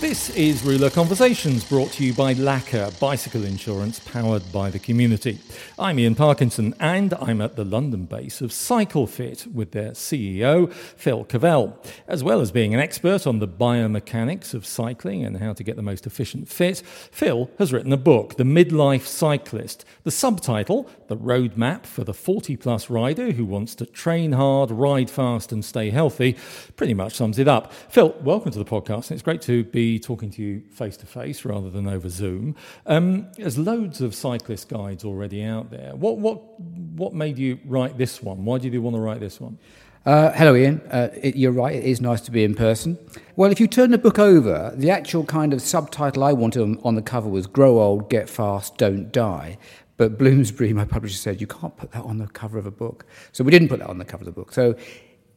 This 0.00 0.30
is 0.30 0.62
Rouleur 0.62 0.90
Conversations 0.90 1.62
brought 1.62 1.92
to 1.92 2.04
you 2.06 2.14
by 2.14 2.32
Laka, 2.32 2.98
bicycle 2.98 3.44
insurance 3.44 3.98
powered 3.98 4.50
by 4.50 4.70
the 4.70 4.78
community. 4.78 5.38
I'm 5.78 5.98
Ian 5.98 6.14
Parkinson 6.14 6.74
and 6.80 7.12
I'm 7.20 7.42
at 7.42 7.56
the 7.56 7.66
London 7.66 8.06
base 8.06 8.40
of 8.40 8.48
CycleFit 8.50 9.52
with 9.52 9.72
their 9.72 9.90
CEO, 9.90 10.72
Phil 10.72 11.24
Cavell. 11.24 11.76
As 12.08 12.24
well 12.24 12.40
as 12.40 12.50
being 12.50 12.72
an 12.72 12.80
expert 12.80 13.26
on 13.26 13.40
the 13.40 13.46
biomechanics 13.46 14.54
of 14.54 14.64
cycling 14.64 15.22
and 15.22 15.36
how 15.36 15.52
to 15.52 15.62
get 15.62 15.76
the 15.76 15.82
most 15.82 16.06
efficient 16.06 16.48
fit, 16.48 16.78
Phil 16.78 17.50
has 17.58 17.70
written 17.70 17.92
a 17.92 17.98
book, 17.98 18.36
The 18.36 18.44
Midlife 18.44 19.04
Cyclist. 19.04 19.84
The 20.04 20.10
subtitle, 20.10 20.88
The 21.10 21.16
Roadmap 21.16 21.86
for 21.86 22.04
the 22.04 22.14
40 22.14 22.56
plus 22.56 22.88
rider 22.88 23.32
who 23.32 23.44
wants 23.44 23.74
to 23.74 23.84
train 23.84 24.30
hard, 24.30 24.70
ride 24.70 25.10
fast, 25.10 25.50
and 25.50 25.64
stay 25.64 25.90
healthy, 25.90 26.36
pretty 26.76 26.94
much 26.94 27.14
sums 27.14 27.40
it 27.40 27.48
up. 27.48 27.72
Phil, 27.72 28.14
welcome 28.22 28.52
to 28.52 28.58
the 28.60 28.64
podcast. 28.64 29.10
It's 29.10 29.20
great 29.20 29.42
to 29.42 29.64
be 29.64 29.98
talking 29.98 30.30
to 30.30 30.40
you 30.40 30.62
face 30.70 30.96
to 30.98 31.06
face 31.06 31.44
rather 31.44 31.68
than 31.68 31.88
over 31.88 32.08
Zoom. 32.08 32.54
Um, 32.86 33.26
there's 33.36 33.58
loads 33.58 34.00
of 34.00 34.14
cyclist 34.14 34.68
guides 34.68 35.04
already 35.04 35.42
out 35.42 35.72
there. 35.72 35.96
What, 35.96 36.18
what, 36.18 36.60
what 36.60 37.12
made 37.12 37.38
you 37.38 37.58
write 37.64 37.98
this 37.98 38.22
one? 38.22 38.44
Why 38.44 38.58
did 38.58 38.72
you 38.72 38.80
want 38.80 38.94
to 38.94 39.00
write 39.00 39.18
this 39.18 39.40
one? 39.40 39.58
Uh, 40.06 40.30
hello, 40.30 40.54
Ian. 40.54 40.80
Uh, 40.92 41.08
it, 41.20 41.34
you're 41.34 41.50
right, 41.50 41.74
it 41.74 41.84
is 41.84 42.00
nice 42.00 42.20
to 42.20 42.30
be 42.30 42.44
in 42.44 42.54
person. 42.54 42.96
Well, 43.34 43.50
if 43.50 43.58
you 43.58 43.66
turn 43.66 43.90
the 43.90 43.98
book 43.98 44.20
over, 44.20 44.72
the 44.76 44.90
actual 44.90 45.24
kind 45.24 45.52
of 45.52 45.60
subtitle 45.60 46.22
I 46.22 46.34
wanted 46.34 46.62
on, 46.62 46.78
on 46.84 46.94
the 46.94 47.02
cover 47.02 47.28
was 47.28 47.48
Grow 47.48 47.80
Old, 47.80 48.08
Get 48.08 48.30
Fast, 48.30 48.78
Don't 48.78 49.10
Die. 49.10 49.58
But 50.00 50.16
Bloomsbury, 50.16 50.72
my 50.72 50.86
publisher, 50.86 51.18
said, 51.18 51.42
You 51.42 51.46
can't 51.46 51.76
put 51.76 51.92
that 51.92 52.02
on 52.04 52.16
the 52.16 52.26
cover 52.26 52.56
of 52.56 52.64
a 52.64 52.70
book. 52.70 53.04
So 53.32 53.44
we 53.44 53.50
didn't 53.50 53.68
put 53.68 53.80
that 53.80 53.90
on 53.90 53.98
the 53.98 54.04
cover 54.06 54.22
of 54.22 54.24
the 54.24 54.32
book. 54.32 54.50
So 54.50 54.74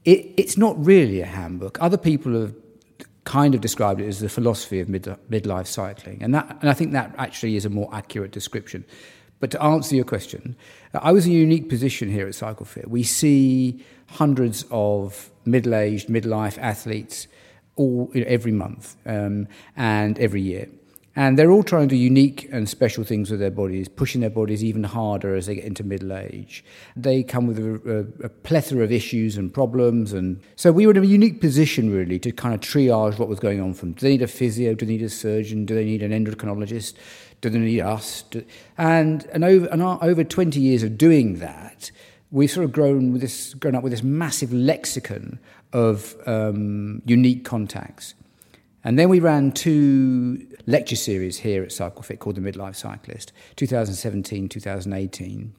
it, 0.05 0.33
it's 0.38 0.58
not 0.58 0.73
really 0.86 1.20
a 1.20 1.25
handbook. 1.25 1.81
Other 1.81 1.97
people 1.97 2.39
have 2.39 2.55
kind 3.25 3.55
of 3.55 3.59
described 3.59 4.00
it 4.00 4.08
as 4.08 4.22
the 4.22 4.30
philosophy 4.30 4.80
of 4.80 4.88
mid, 4.88 5.03
midlife 5.30 5.67
cycling. 5.67 6.23
And, 6.23 6.33
that, 6.33 6.60
and 6.61 6.70
I 6.70 6.73
think 6.73 6.93
that 6.93 7.14
actually 7.17 7.58
is 7.58 7.65
a 7.65 7.70
more 7.70 7.89
accurate 7.93 8.32
description. 8.32 8.86
But 9.42 9.52
to 9.52 9.61
answer 9.61 9.98
your 9.98 10.05
question, 10.05 10.55
I 10.93 11.11
was 11.11 11.26
in 11.26 11.33
a 11.33 11.36
unique 11.36 11.67
position 11.67 12.10
here 12.10 12.26
at 12.26 12.33
CycleFit. 12.33 12.87
We 12.87 13.04
see 13.04 13.83
hundreds 14.11 14.64
of 14.71 15.30
middle 15.43 15.76
aged, 15.76 16.08
midlife 16.08 16.58
athletes 16.58 17.27
all, 17.76 18.10
you 18.14 18.21
know, 18.21 18.27
every 18.30 18.54
month 18.54 18.95
um, 19.05 19.49
and 19.76 20.17
every 20.20 20.42
year. 20.42 20.70
And 21.15 21.37
they're 21.37 21.51
all 21.51 21.61
trying 21.61 21.89
to 21.89 21.95
do 21.95 22.01
unique 22.01 22.49
and 22.51 22.67
special 22.67 23.03
things 23.03 23.29
with 23.29 23.39
their 23.39 23.51
bodies, 23.51 23.87
pushing 23.87 24.21
their 24.21 24.31
bodies 24.31 24.63
even 24.63 24.83
harder 24.83 25.35
as 25.35 25.45
they 25.45 25.55
get 25.55 25.65
into 25.65 25.83
middle 25.83 26.11
age. 26.11 26.65
They 26.95 27.21
come 27.21 27.45
with 27.45 27.59
a, 27.59 28.09
a, 28.21 28.25
a, 28.25 28.29
plethora 28.29 28.83
of 28.83 28.91
issues 28.91 29.37
and 29.37 29.53
problems. 29.53 30.11
And 30.11 30.41
so 30.55 30.71
we 30.71 30.87
were 30.87 30.93
in 30.93 31.03
a 31.03 31.05
unique 31.05 31.39
position, 31.39 31.91
really, 31.91 32.17
to 32.19 32.31
kind 32.31 32.55
of 32.55 32.61
triage 32.61 33.19
what 33.19 33.27
was 33.27 33.39
going 33.39 33.61
on 33.61 33.75
from 33.75 33.91
do 33.91 34.01
they 34.01 34.09
need 34.09 34.23
a 34.23 34.27
physio, 34.27 34.73
do 34.73 34.85
they 34.87 34.93
need 34.93 35.03
a 35.03 35.09
surgeon, 35.09 35.65
do 35.65 35.75
they 35.75 35.85
need 35.85 36.01
an 36.01 36.11
endocrinologist, 36.11 36.95
do 37.41 37.49
they 37.49 37.59
need 37.59 37.81
us? 37.81 38.23
Do, 38.23 38.43
and, 38.80 39.25
and, 39.27 39.43
over, 39.43 39.67
and 39.67 39.83
our, 39.83 39.99
over 40.01 40.23
20 40.23 40.59
years 40.59 40.81
of 40.81 40.97
doing 40.97 41.37
that, 41.39 41.91
we've 42.31 42.49
sort 42.49 42.65
of 42.65 42.71
grown, 42.71 43.11
with 43.11 43.21
this, 43.21 43.53
grown 43.53 43.75
up 43.75 43.83
with 43.83 43.91
this 43.91 44.01
massive 44.01 44.51
lexicon 44.51 45.39
of 45.73 46.15
um, 46.25 47.03
unique 47.05 47.45
contacts. 47.45 48.15
And 48.83 48.99
then 48.99 49.10
we 49.10 49.20
ran 49.20 49.52
two 49.52 50.45
lecture 50.66 50.95
series 50.95 51.39
here 51.39 51.64
at 51.64 51.70
CycleFit 51.70 52.20
called 52.20 52.36
The 52.36 52.42
Midlife 52.42 52.76
Cyclist, 52.76 53.32
2017, 53.55 54.49
2018, 54.49 55.54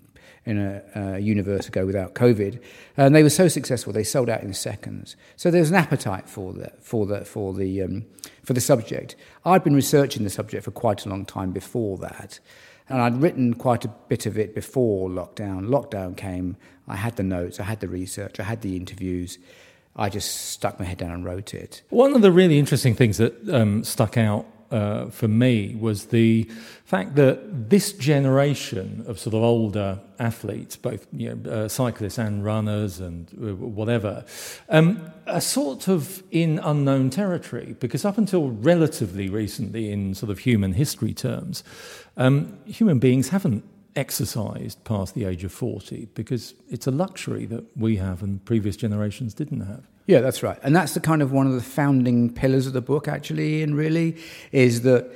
in 0.44 0.58
a, 0.58 0.82
a 0.94 1.18
universe 1.18 1.66
ago 1.66 1.86
without 1.86 2.14
COVID. 2.14 2.60
And 2.98 3.14
they 3.14 3.22
were 3.22 3.30
so 3.30 3.48
successful, 3.48 3.94
they 3.94 4.04
sold 4.04 4.28
out 4.28 4.42
in 4.42 4.52
seconds. 4.52 5.16
So 5.36 5.50
there's 5.50 5.70
an 5.70 5.76
appetite 5.76 6.28
for 6.28 6.52
the, 6.52 6.70
for 6.80 7.06
the, 7.06 7.24
for 7.24 7.54
the, 7.54 7.82
um, 7.82 8.04
for 8.42 8.52
the 8.52 8.60
subject. 8.60 9.16
I'd 9.44 9.64
been 9.64 9.74
researching 9.74 10.24
the 10.24 10.30
subject 10.30 10.64
for 10.64 10.70
quite 10.70 11.06
a 11.06 11.08
long 11.08 11.24
time 11.24 11.52
before 11.52 11.96
that. 11.98 12.40
And 12.90 13.00
I'd 13.00 13.22
written 13.22 13.54
quite 13.54 13.86
a 13.86 13.88
bit 14.08 14.26
of 14.26 14.36
it 14.36 14.54
before 14.54 15.08
lockdown. 15.08 15.68
Lockdown 15.68 16.14
came, 16.14 16.58
I 16.86 16.96
had 16.96 17.16
the 17.16 17.22
notes, 17.22 17.58
I 17.58 17.64
had 17.64 17.80
the 17.80 17.88
research, 17.88 18.38
I 18.38 18.42
had 18.42 18.60
the 18.60 18.76
interviews. 18.76 19.38
I 19.96 20.08
just 20.08 20.50
stuck 20.50 20.78
my 20.78 20.84
head 20.84 20.98
down 20.98 21.12
and 21.12 21.24
wrote 21.24 21.54
it. 21.54 21.82
One 21.90 22.14
of 22.14 22.22
the 22.22 22.32
really 22.32 22.58
interesting 22.58 22.94
things 22.94 23.18
that 23.18 23.48
um, 23.48 23.84
stuck 23.84 24.16
out 24.16 24.46
uh, 24.70 25.06
for 25.10 25.28
me 25.28 25.76
was 25.78 26.06
the 26.06 26.50
fact 26.84 27.14
that 27.14 27.70
this 27.70 27.92
generation 27.92 29.04
of 29.06 29.20
sort 29.20 29.34
of 29.34 29.42
older 29.42 30.00
athletes, 30.18 30.76
both 30.76 31.06
you 31.12 31.34
know, 31.34 31.50
uh, 31.50 31.68
cyclists 31.68 32.18
and 32.18 32.44
runners 32.44 32.98
and 32.98 33.28
uh, 33.40 33.54
whatever, 33.54 34.24
um, 34.70 35.12
are 35.28 35.40
sort 35.40 35.88
of 35.88 36.24
in 36.32 36.58
unknown 36.58 37.10
territory 37.10 37.76
because 37.78 38.04
up 38.04 38.18
until 38.18 38.50
relatively 38.50 39.28
recently, 39.28 39.92
in 39.92 40.14
sort 40.14 40.30
of 40.30 40.40
human 40.40 40.72
history 40.72 41.14
terms, 41.14 41.62
um, 42.16 42.58
human 42.66 42.98
beings 42.98 43.28
haven't 43.28 43.64
exercised 43.96 44.82
past 44.84 45.14
the 45.14 45.24
age 45.24 45.44
of 45.44 45.52
40 45.52 46.08
because 46.14 46.54
it's 46.68 46.86
a 46.86 46.90
luxury 46.90 47.46
that 47.46 47.64
we 47.76 47.96
have 47.96 48.22
and 48.22 48.44
previous 48.44 48.76
generations 48.76 49.34
didn't 49.34 49.60
have. 49.60 49.86
Yeah, 50.06 50.20
that's 50.20 50.42
right. 50.42 50.58
And 50.62 50.76
that's 50.76 50.94
the 50.94 51.00
kind 51.00 51.22
of 51.22 51.32
one 51.32 51.46
of 51.46 51.54
the 51.54 51.62
founding 51.62 52.32
pillars 52.32 52.66
of 52.66 52.74
the 52.74 52.82
book, 52.82 53.08
actually, 53.08 53.62
and 53.62 53.74
really, 53.74 54.16
is 54.52 54.82
that 54.82 55.10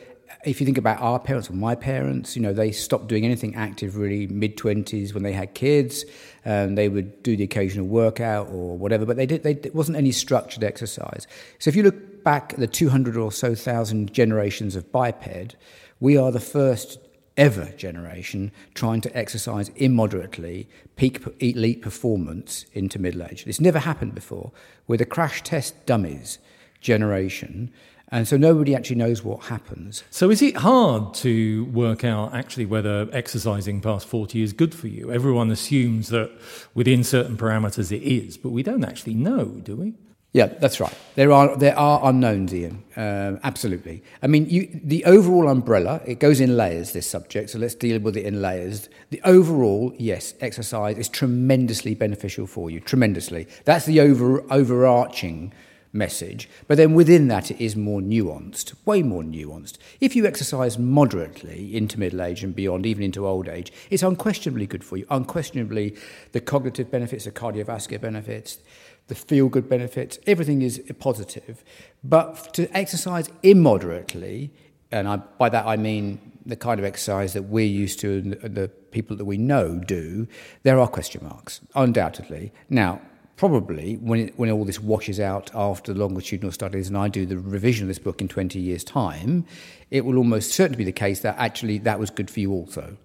if 0.44 0.60
you 0.60 0.64
think 0.64 0.78
about 0.78 1.00
our 1.00 1.18
parents 1.18 1.50
or 1.50 1.54
my 1.54 1.74
parents, 1.74 2.36
you 2.36 2.40
know, 2.40 2.52
they 2.54 2.72
stopped 2.72 3.08
doing 3.08 3.24
anything 3.24 3.54
active 3.54 3.96
really 3.96 4.26
mid 4.28 4.56
20s 4.56 5.12
when 5.12 5.22
they 5.22 5.32
had 5.32 5.54
kids. 5.54 6.04
and 6.48 6.78
they 6.78 6.88
would 6.88 7.22
do 7.22 7.36
the 7.36 7.44
occasional 7.44 7.86
workout 7.86 8.48
or 8.48 8.78
whatever, 8.78 9.04
but 9.04 9.16
they 9.16 9.26
did, 9.26 9.42
they, 9.42 9.52
it 9.52 9.74
wasn't 9.74 9.96
any 9.96 10.10
structured 10.10 10.64
exercise. 10.64 11.26
So 11.58 11.68
if 11.68 11.76
you 11.76 11.82
look 11.82 12.24
back 12.24 12.54
at 12.54 12.58
the 12.58 12.66
200 12.66 13.18
or 13.18 13.30
so 13.30 13.54
thousand 13.54 14.14
generations 14.14 14.74
of 14.74 14.90
biped, 14.90 15.56
we 16.00 16.16
are 16.16 16.32
the 16.32 16.40
first 16.40 16.98
ever 17.38 17.66
generation 17.76 18.52
trying 18.74 19.00
to 19.00 19.16
exercise 19.16 19.70
immoderately 19.76 20.68
peak 20.96 21.22
elite 21.40 21.80
performance 21.80 22.66
into 22.74 22.98
middle 22.98 23.22
age. 23.22 23.44
It's 23.46 23.60
never 23.60 23.78
happened 23.78 24.14
before. 24.14 24.52
We're 24.86 24.96
the 24.98 25.06
crash 25.06 25.42
test 25.42 25.86
dummies 25.86 26.38
generation. 26.80 27.72
And 28.10 28.26
so 28.26 28.36
nobody 28.36 28.74
actually 28.74 28.96
knows 28.96 29.22
what 29.22 29.44
happens. 29.44 30.02
So 30.10 30.30
is 30.30 30.40
it 30.40 30.56
hard 30.56 31.14
to 31.14 31.66
work 31.66 32.04
out 32.04 32.34
actually 32.34 32.66
whether 32.66 33.08
exercising 33.12 33.80
past 33.80 34.06
40 34.08 34.42
is 34.42 34.52
good 34.52 34.74
for 34.74 34.88
you? 34.88 35.12
Everyone 35.12 35.50
assumes 35.50 36.08
that 36.08 36.30
within 36.74 37.04
certain 37.04 37.36
parameters 37.36 37.92
it 37.92 38.02
is, 38.02 38.36
but 38.36 38.50
we 38.50 38.62
don't 38.62 38.84
actually 38.84 39.14
know, 39.14 39.44
do 39.44 39.76
we? 39.76 39.94
Yeah, 40.32 40.46
that's 40.46 40.78
right. 40.78 40.94
There 41.14 41.32
are 41.32 41.56
there 41.56 41.76
are 41.78 42.00
unknowns, 42.04 42.52
Ian. 42.52 42.84
Um, 42.96 43.40
absolutely. 43.42 44.02
I 44.22 44.26
mean, 44.26 44.48
you, 44.50 44.68
the 44.84 45.04
overall 45.06 45.48
umbrella 45.48 46.02
it 46.04 46.20
goes 46.20 46.38
in 46.38 46.54
layers. 46.54 46.92
This 46.92 47.08
subject, 47.08 47.50
so 47.50 47.58
let's 47.58 47.74
deal 47.74 47.98
with 47.98 48.14
it 48.14 48.26
in 48.26 48.42
layers. 48.42 48.90
The 49.08 49.22
overall, 49.24 49.94
yes, 49.98 50.34
exercise 50.40 50.98
is 50.98 51.08
tremendously 51.08 51.94
beneficial 51.94 52.46
for 52.46 52.68
you. 52.68 52.80
Tremendously. 52.80 53.48
That's 53.64 53.86
the 53.86 54.00
over 54.00 54.42
overarching 54.52 55.52
message. 55.92 56.48
But 56.66 56.76
then 56.76 56.94
within 56.94 57.28
that, 57.28 57.50
it 57.50 57.62
is 57.62 57.74
more 57.76 58.00
nuanced, 58.00 58.74
way 58.84 59.02
more 59.02 59.22
nuanced. 59.22 59.78
If 60.00 60.14
you 60.14 60.26
exercise 60.26 60.78
moderately 60.78 61.74
into 61.74 61.98
middle 61.98 62.22
age 62.22 62.44
and 62.44 62.54
beyond, 62.54 62.86
even 62.86 63.02
into 63.02 63.26
old 63.26 63.48
age, 63.48 63.72
it's 63.90 64.02
unquestionably 64.02 64.66
good 64.66 64.84
for 64.84 64.96
you. 64.96 65.06
Unquestionably, 65.10 65.96
the 66.32 66.40
cognitive 66.40 66.90
benefits, 66.90 67.24
the 67.24 67.32
cardiovascular 67.32 68.00
benefits, 68.00 68.58
the 69.08 69.14
feel 69.14 69.48
good 69.48 69.68
benefits, 69.68 70.18
everything 70.26 70.62
is 70.62 70.80
positive. 70.98 71.64
But 72.04 72.54
to 72.54 72.74
exercise 72.76 73.28
immoderately, 73.42 74.52
and 74.90 75.08
I, 75.08 75.16
by 75.16 75.48
that 75.48 75.66
I 75.66 75.76
mean 75.76 76.32
the 76.46 76.56
kind 76.56 76.78
of 76.78 76.86
exercise 76.86 77.32
that 77.34 77.42
we're 77.42 77.66
used 77.66 78.00
to 78.00 78.36
and 78.42 78.54
the 78.54 78.68
people 78.68 79.16
that 79.16 79.24
we 79.24 79.36
know 79.36 79.78
do, 79.78 80.26
there 80.62 80.78
are 80.78 80.86
question 80.86 81.22
marks, 81.24 81.60
undoubtedly. 81.74 82.52
Now, 82.70 83.00
probably 83.36 83.96
when, 83.96 84.20
it, 84.20 84.38
when 84.38 84.50
all 84.50 84.64
this 84.64 84.80
washes 84.80 85.20
out 85.20 85.50
after 85.54 85.92
the 85.92 86.00
longitudinal 86.00 86.52
studies 86.52 86.88
and 86.88 86.96
I 86.96 87.08
do 87.08 87.26
the 87.26 87.38
revision 87.38 87.84
of 87.84 87.88
this 87.88 87.98
book 87.98 88.20
in 88.20 88.28
20 88.28 88.58
years' 88.58 88.84
time, 88.84 89.46
it 89.90 90.04
will 90.04 90.16
almost 90.16 90.52
certainly 90.52 90.78
be 90.78 90.84
the 90.84 90.92
case 90.92 91.20
that 91.20 91.36
actually 91.38 91.78
that 91.78 91.98
was 91.98 92.10
good 92.10 92.30
for 92.30 92.40
you 92.40 92.52
also. 92.52 92.96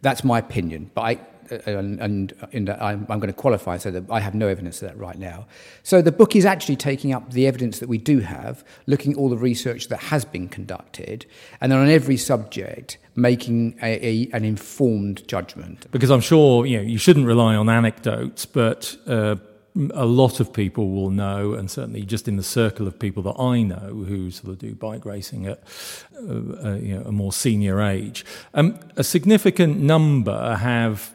That's 0.00 0.24
my 0.24 0.38
opinion, 0.38 0.90
but 0.94 1.02
I, 1.02 1.20
and, 1.50 2.00
and 2.00 2.70
I'm, 2.70 3.06
I'm, 3.08 3.20
going 3.20 3.28
to 3.28 3.32
qualify 3.32 3.76
so 3.78 3.90
that 3.90 4.04
I 4.10 4.20
have 4.20 4.34
no 4.34 4.48
evidence 4.48 4.82
of 4.82 4.88
that 4.88 4.98
right 4.98 5.18
now. 5.18 5.46
So 5.82 6.02
the 6.02 6.12
book 6.12 6.36
is 6.36 6.44
actually 6.44 6.76
taking 6.76 7.12
up 7.12 7.32
the 7.32 7.46
evidence 7.46 7.78
that 7.78 7.88
we 7.88 7.98
do 7.98 8.20
have, 8.20 8.64
looking 8.86 9.12
at 9.12 9.18
all 9.18 9.28
the 9.28 9.36
research 9.36 9.88
that 9.88 9.98
has 9.98 10.24
been 10.24 10.48
conducted, 10.48 11.26
and 11.60 11.70
then 11.70 11.78
on 11.78 11.88
every 11.88 12.16
subject 12.16 12.98
making 13.16 13.78
a, 13.82 14.06
a, 14.06 14.30
an 14.32 14.44
informed 14.44 15.26
judgment. 15.28 15.90
Because 15.90 16.10
I'm 16.10 16.20
sure 16.20 16.66
you 16.66 16.78
know 16.78 16.82
you 16.82 16.98
shouldn't 16.98 17.26
rely 17.26 17.54
on 17.54 17.68
anecdotes, 17.68 18.46
but. 18.46 18.96
Uh, 19.06 19.36
a 19.92 20.06
lot 20.06 20.38
of 20.38 20.52
people 20.52 20.90
will 20.90 21.10
know, 21.10 21.54
and 21.54 21.68
certainly 21.70 22.02
just 22.02 22.28
in 22.28 22.36
the 22.36 22.44
circle 22.44 22.86
of 22.86 22.98
people 22.98 23.22
that 23.24 23.40
I 23.40 23.62
know 23.62 24.04
who 24.06 24.30
sort 24.30 24.50
of 24.50 24.58
do 24.58 24.74
bike 24.74 25.04
racing 25.04 25.46
at 25.46 25.60
uh, 26.16 26.32
uh, 26.32 26.74
you 26.74 26.96
know, 26.96 27.02
a 27.06 27.12
more 27.12 27.32
senior 27.32 27.82
age, 27.82 28.24
um, 28.54 28.78
a 28.96 29.02
significant 29.02 29.78
number 29.78 30.56
have 30.56 31.12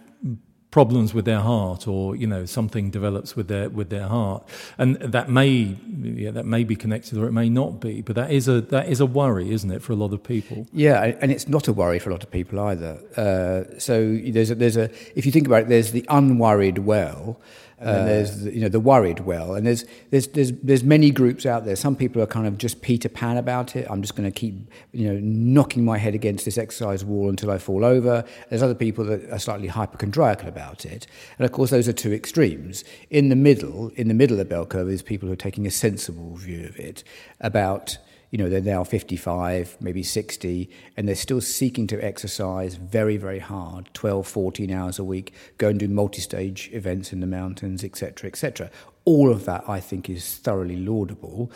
problems 0.72 1.14
with 1.14 1.26
their 1.26 1.40
heart 1.40 1.88
or 1.88 2.16
you 2.16 2.28
know 2.28 2.46
something 2.46 2.92
develops 2.92 3.36
with 3.36 3.48
their 3.48 3.70
with 3.70 3.90
their 3.90 4.08
heart. 4.08 4.48
And 4.78 4.96
that 4.98 5.30
may 5.30 5.76
yeah, 6.02 6.32
that 6.32 6.46
may 6.46 6.64
be 6.64 6.76
connected 6.76 7.18
or 7.18 7.26
it 7.26 7.32
may 7.32 7.50
not 7.50 7.80
be 7.80 8.02
but 8.02 8.16
that 8.16 8.32
is 8.32 8.48
a 8.48 8.62
that 8.62 8.88
is 8.88 9.00
a 9.00 9.06
worry 9.06 9.52
isn't 9.52 9.72
it 9.72 9.82
for 9.82 9.94
a 9.94 9.96
lot 9.96 10.14
of 10.14 10.24
people? 10.24 10.68
Yeah 10.72 11.04
and 11.22 11.32
it's 11.32 11.48
not 11.48 11.68
a 11.68 11.74
worry 11.74 12.00
for 12.00 12.10
a 12.10 12.14
lot 12.14 12.24
of 12.24 12.32
people 12.32 12.60
either. 12.60 13.00
Uh, 13.18 13.80
so 13.80 14.18
there's 14.28 14.52
a, 14.52 14.56
there's 14.56 14.78
a 14.78 14.92
if 15.18 15.26
you 15.26 15.32
think 15.32 15.48
about 15.48 15.64
it 15.64 15.70
there's 15.70 15.92
the 15.92 16.06
unworried 16.10 16.80
well 16.80 17.40
and 17.80 17.90
then 17.90 18.06
there's 18.06 18.42
the, 18.42 18.54
you 18.54 18.62
know 18.62 18.70
the 18.70 18.80
worried 18.80 19.22
well, 19.22 19.56
and 19.56 19.66
there's 19.66 19.86
there's 20.10 20.28
there's 20.28 20.52
there's 20.52 20.84
many 20.84 21.12
groups 21.12 21.46
out 21.46 21.66
there. 21.66 21.76
Some 21.76 21.96
people 21.96 22.22
are 22.22 22.28
kind 22.28 22.46
of 22.46 22.58
just 22.58 22.82
Peter 22.82 23.08
Pan 23.08 23.38
about 23.38 23.76
it. 23.76 23.88
I'm 23.90 24.02
just 24.02 24.16
going 24.16 24.30
to 24.30 24.38
keep 24.38 24.56
you 24.92 25.08
know 25.08 25.20
knocking 25.22 25.86
my 25.86 25.98
head 25.98 26.14
against 26.14 26.46
this 26.46 26.58
exercise 26.58 27.06
wall 27.06 27.30
until 27.30 27.52
I 27.52 27.58
fall 27.58 27.86
over. 27.86 28.26
There's 28.50 28.64
other 28.64 28.76
people 28.76 29.06
that 29.06 29.30
are 29.32 29.40
slightly 29.40 29.68
hypochondriacal 29.68 30.50
about 30.50 30.86
it, 30.86 31.08
and 31.38 31.46
of 31.46 31.52
course 31.52 31.70
those 31.70 31.88
are 31.88 31.94
two 31.94 32.12
extremes. 32.12 32.84
In 33.10 33.30
the 33.30 33.36
middle, 33.36 33.90
in 33.96 34.08
the 34.10 34.14
middle 34.14 34.34
of 34.36 34.40
the 34.40 34.46
bell 34.46 34.66
curve, 34.66 34.90
is 34.90 35.02
people 35.02 35.28
who 35.28 35.34
are 35.34 35.38
taking 35.38 35.66
a 35.66 35.72
sensible 35.72 36.36
view 36.36 36.66
of 36.66 36.78
it 36.78 37.04
about 37.40 37.98
you 38.32 38.38
know, 38.38 38.50
they're 38.50 38.62
now 38.62 38.84
55, 38.84 39.78
maybe 39.82 40.04
60, 40.04 40.70
and 40.96 41.08
they're 41.08 41.16
still 41.16 41.42
seeking 41.42 41.88
to 41.88 42.04
exercise 42.04 42.76
very, 42.76 43.18
very 43.18 43.40
hard, 43.40 43.90
12, 43.94 44.28
14 44.28 44.72
hours 44.72 45.00
a 45.00 45.04
week, 45.04 45.34
go 45.58 45.70
and 45.70 45.80
do 45.80 45.88
multi-stage 45.88 46.70
events 46.72 47.12
in 47.12 47.22
the 47.22 47.28
mountains, 47.28 47.84
etc., 47.84 48.28
etc. 48.28 48.70
All 49.06 49.32
of 49.32 49.46
that, 49.46 49.68
I 49.68 49.80
think, 49.80 50.10
is 50.10 50.36
thoroughly 50.36 50.76
laudable. 50.76 51.52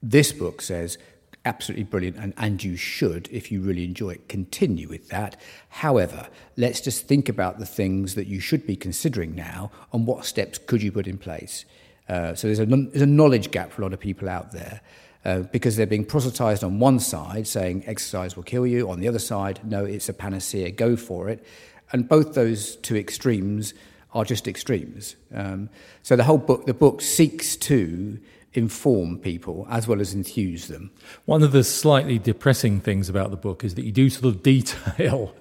This 0.00 0.32
book 0.32 0.62
says, 0.62 0.96
absolutely 1.44 1.84
brilliant, 1.84 2.16
and, 2.16 2.34
and 2.36 2.62
you 2.62 2.76
should, 2.76 3.28
if 3.32 3.50
you 3.50 3.60
really 3.60 3.84
enjoy 3.84 4.10
it, 4.10 4.28
continue 4.28 4.88
with 4.88 5.08
that. 5.08 5.40
However, 5.68 6.28
let's 6.56 6.80
just 6.80 7.08
think 7.08 7.28
about 7.28 7.58
the 7.58 7.66
things 7.66 8.14
that 8.14 8.28
you 8.28 8.38
should 8.38 8.66
be 8.66 8.76
considering 8.76 9.34
now 9.34 9.72
and 9.92 10.06
what 10.06 10.24
steps 10.24 10.58
could 10.58 10.82
you 10.82 10.92
put 10.92 11.08
in 11.08 11.18
place. 11.18 11.64
Uh, 12.08 12.34
so 12.34 12.46
there's 12.46 12.60
a, 12.60 12.66
there's 12.66 13.02
a 13.02 13.06
knowledge 13.06 13.50
gap 13.50 13.72
for 13.72 13.82
a 13.82 13.84
lot 13.84 13.92
of 13.92 14.00
people 14.00 14.28
out 14.28 14.52
there. 14.52 14.80
Uh, 15.24 15.40
because 15.52 15.76
they're 15.76 15.86
being 15.86 16.04
proselytized 16.04 16.64
on 16.64 16.80
one 16.80 16.98
side, 16.98 17.46
saying 17.46 17.84
exercise 17.86 18.34
will 18.34 18.42
kill 18.42 18.66
you, 18.66 18.90
on 18.90 18.98
the 18.98 19.06
other 19.06 19.20
side, 19.20 19.60
no, 19.62 19.84
it's 19.84 20.08
a 20.08 20.12
panacea, 20.12 20.68
go 20.72 20.96
for 20.96 21.28
it. 21.28 21.44
And 21.92 22.08
both 22.08 22.34
those 22.34 22.74
two 22.76 22.96
extremes 22.96 23.72
are 24.14 24.24
just 24.24 24.48
extremes. 24.48 25.16
Um, 25.32 25.70
so 26.02 26.16
the 26.16 26.24
whole 26.24 26.38
book, 26.38 26.66
the 26.66 26.74
book 26.74 27.00
seeks 27.00 27.54
to 27.56 28.18
inform 28.54 29.18
people 29.18 29.66
as 29.70 29.88
well 29.88 30.00
as 30.00 30.12
enthuse 30.12 30.68
them. 30.68 30.90
One 31.24 31.42
of 31.42 31.52
the 31.52 31.64
slightly 31.64 32.18
depressing 32.18 32.80
things 32.80 33.08
about 33.08 33.30
the 33.30 33.36
book 33.36 33.64
is 33.64 33.74
that 33.76 33.84
you 33.84 33.92
do 33.92 34.10
sort 34.10 34.26
of 34.26 34.42
detail 34.42 35.34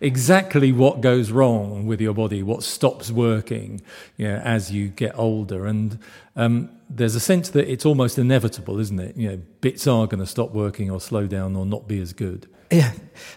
exactly 0.00 0.72
what 0.72 1.00
goes 1.00 1.30
wrong 1.30 1.86
with 1.86 2.00
your 2.00 2.14
body, 2.14 2.42
what 2.42 2.62
stops 2.62 3.10
working 3.10 3.82
you 4.16 4.28
know, 4.28 4.36
as 4.36 4.70
you 4.72 4.88
get 4.88 5.16
older. 5.18 5.66
And 5.66 5.98
um, 6.36 6.70
there's 6.88 7.14
a 7.14 7.20
sense 7.20 7.50
that 7.50 7.70
it's 7.70 7.86
almost 7.86 8.18
inevitable, 8.18 8.78
isn't 8.78 9.00
it? 9.00 9.16
You 9.16 9.30
know, 9.30 9.42
bits 9.60 9.86
are 9.86 10.06
going 10.06 10.20
to 10.20 10.26
stop 10.26 10.52
working 10.52 10.90
or 10.90 11.00
slow 11.00 11.26
down 11.26 11.56
or 11.56 11.66
not 11.66 11.88
be 11.88 12.00
as 12.00 12.12
good. 12.12 12.48
Yeah, 12.70 12.92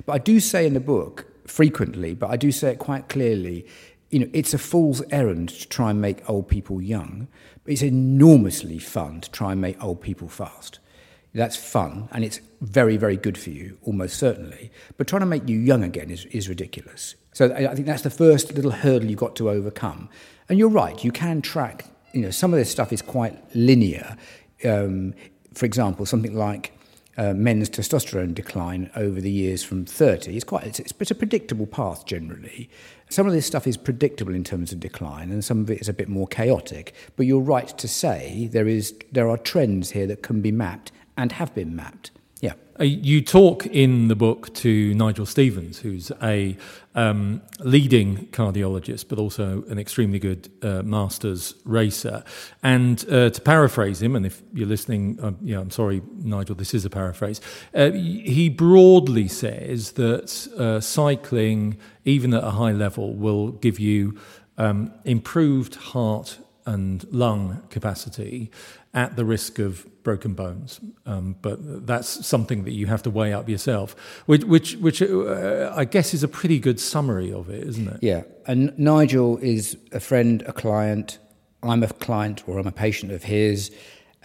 but 0.05 0.13
I 0.13 0.17
do 0.17 0.39
say 0.39 0.65
in 0.65 0.73
the 0.73 0.79
book 0.79 1.25
frequently, 1.45 2.13
but 2.13 2.29
I 2.29 2.37
do 2.37 2.51
say 2.51 2.71
it 2.71 2.79
quite 2.79 3.09
clearly. 3.09 3.65
You 4.09 4.19
know, 4.19 4.29
it's 4.33 4.53
a 4.53 4.57
fool's 4.57 5.01
errand 5.11 5.49
to 5.49 5.67
try 5.67 5.91
and 5.91 6.01
make 6.01 6.27
old 6.29 6.47
people 6.47 6.81
young, 6.81 7.27
but 7.63 7.73
it's 7.73 7.81
enormously 7.81 8.79
fun 8.79 9.21
to 9.21 9.31
try 9.31 9.51
and 9.51 9.61
make 9.61 9.83
old 9.83 10.01
people 10.01 10.29
fast. 10.29 10.79
That's 11.37 11.55
fun 11.55 12.09
and 12.11 12.23
it's 12.23 12.41
very, 12.61 12.97
very 12.97 13.15
good 13.15 13.37
for 13.37 13.51
you, 13.51 13.77
almost 13.83 14.17
certainly. 14.17 14.71
But 14.97 15.07
trying 15.07 15.19
to 15.19 15.27
make 15.27 15.47
you 15.47 15.59
young 15.59 15.83
again 15.83 16.09
is, 16.09 16.25
is 16.25 16.49
ridiculous. 16.49 17.15
So 17.33 17.53
I 17.53 17.75
think 17.75 17.85
that's 17.85 18.01
the 18.01 18.09
first 18.09 18.53
little 18.55 18.71
hurdle 18.71 19.07
you've 19.07 19.19
got 19.19 19.35
to 19.35 19.49
overcome. 19.51 20.09
And 20.49 20.57
you're 20.57 20.69
right, 20.69 21.03
you 21.03 21.11
can 21.11 21.43
track, 21.43 21.85
you 22.11 22.21
know, 22.21 22.31
some 22.31 22.53
of 22.53 22.59
this 22.59 22.71
stuff 22.71 22.91
is 22.91 23.03
quite 23.03 23.37
linear. 23.55 24.17
Um, 24.65 25.13
for 25.53 25.67
example, 25.67 26.07
something 26.07 26.35
like 26.35 26.73
uh, 27.17 27.33
men's 27.33 27.69
testosterone 27.69 28.33
decline 28.33 28.89
over 28.95 29.19
the 29.21 29.29
years 29.29 29.63
from 29.63 29.85
30 29.85 30.37
is 30.37 30.43
quite 30.43 30.65
it's, 30.65 30.79
it's, 30.79 31.11
a 31.11 31.15
predictable 31.15 31.65
path 31.65 32.05
generally 32.05 32.69
some 33.09 33.25
of 33.25 33.33
this 33.33 33.45
stuff 33.45 33.65
is 33.65 33.75
predictable 33.75 34.35
in 34.35 34.43
terms 34.43 34.71
of 34.71 34.79
decline 34.79 35.31
and 35.31 35.43
some 35.43 35.61
of 35.61 35.71
it 35.71 35.81
is 35.81 35.89
a 35.89 35.93
bit 35.93 36.07
more 36.07 36.27
chaotic 36.27 36.93
but 37.15 37.25
you're 37.25 37.41
right 37.41 37.69
to 37.69 37.87
say 37.87 38.47
there 38.51 38.67
is 38.67 38.93
there 39.11 39.27
are 39.27 39.37
trends 39.37 39.91
here 39.91 40.05
that 40.05 40.21
can 40.21 40.41
be 40.41 40.51
mapped 40.51 40.91
and 41.17 41.31
have 41.33 41.53
been 41.53 41.75
mapped. 41.75 42.11
Yeah. 42.39 42.53
Uh, 42.79 42.83
you 42.83 43.21
talk 43.21 43.65
in 43.65 44.07
the 44.09 44.15
book 44.15 44.53
to 44.55 44.93
Nigel 44.93 45.25
Stevens, 45.25 45.79
who's 45.79 46.11
a 46.21 46.55
um, 46.93 47.41
leading 47.59 48.27
cardiologist, 48.27 49.07
but 49.07 49.17
also 49.17 49.63
an 49.69 49.79
extremely 49.79 50.19
good 50.19 50.49
uh, 50.61 50.83
masters 50.83 51.55
racer. 51.65 52.23
And 52.61 53.03
uh, 53.09 53.31
to 53.31 53.41
paraphrase 53.41 54.01
him, 54.03 54.15
and 54.15 54.25
if 54.25 54.43
you're 54.53 54.67
listening, 54.67 55.17
um, 55.21 55.37
yeah, 55.41 55.59
I'm 55.59 55.71
sorry, 55.71 56.03
Nigel, 56.17 56.55
this 56.55 56.75
is 56.75 56.85
a 56.85 56.89
paraphrase. 56.91 57.41
Uh, 57.73 57.91
he 57.91 58.49
broadly 58.49 59.27
says 59.27 59.93
that 59.93 60.47
uh, 60.57 60.79
cycling, 60.79 61.77
even 62.05 62.35
at 62.35 62.43
a 62.43 62.51
high 62.51 62.71
level, 62.71 63.15
will 63.15 63.51
give 63.51 63.79
you 63.79 64.19
um, 64.59 64.93
improved 65.05 65.75
heart 65.75 66.37
and 66.67 67.11
lung 67.11 67.63
capacity 67.69 68.51
at 68.93 69.15
the 69.15 69.25
risk 69.25 69.57
of 69.57 69.87
broken 70.03 70.33
bones. 70.33 70.79
Um, 71.05 71.35
but 71.41 71.87
that's 71.87 72.25
something 72.25 72.63
that 72.65 72.73
you 72.73 72.85
have 72.87 73.01
to 73.03 73.09
weigh 73.09 73.33
up 73.33 73.49
yourself, 73.49 73.95
which, 74.25 74.43
which, 74.43 74.75
which 74.75 75.01
uh, 75.01 75.73
I 75.75 75.85
guess 75.85 76.13
is 76.13 76.23
a 76.23 76.27
pretty 76.27 76.59
good 76.59 76.79
summary 76.79 77.31
of 77.31 77.49
it, 77.49 77.65
isn't 77.67 77.87
it? 77.87 77.99
Yeah. 78.01 78.23
And 78.45 78.77
Nigel 78.77 79.37
is 79.37 79.77
a 79.91 79.99
friend, 79.99 80.43
a 80.43 80.53
client. 80.53 81.19
I'm 81.63 81.83
a 81.83 81.87
client 81.87 82.43
or 82.47 82.59
I'm 82.59 82.67
a 82.67 82.71
patient 82.71 83.11
of 83.11 83.23
his. 83.23 83.71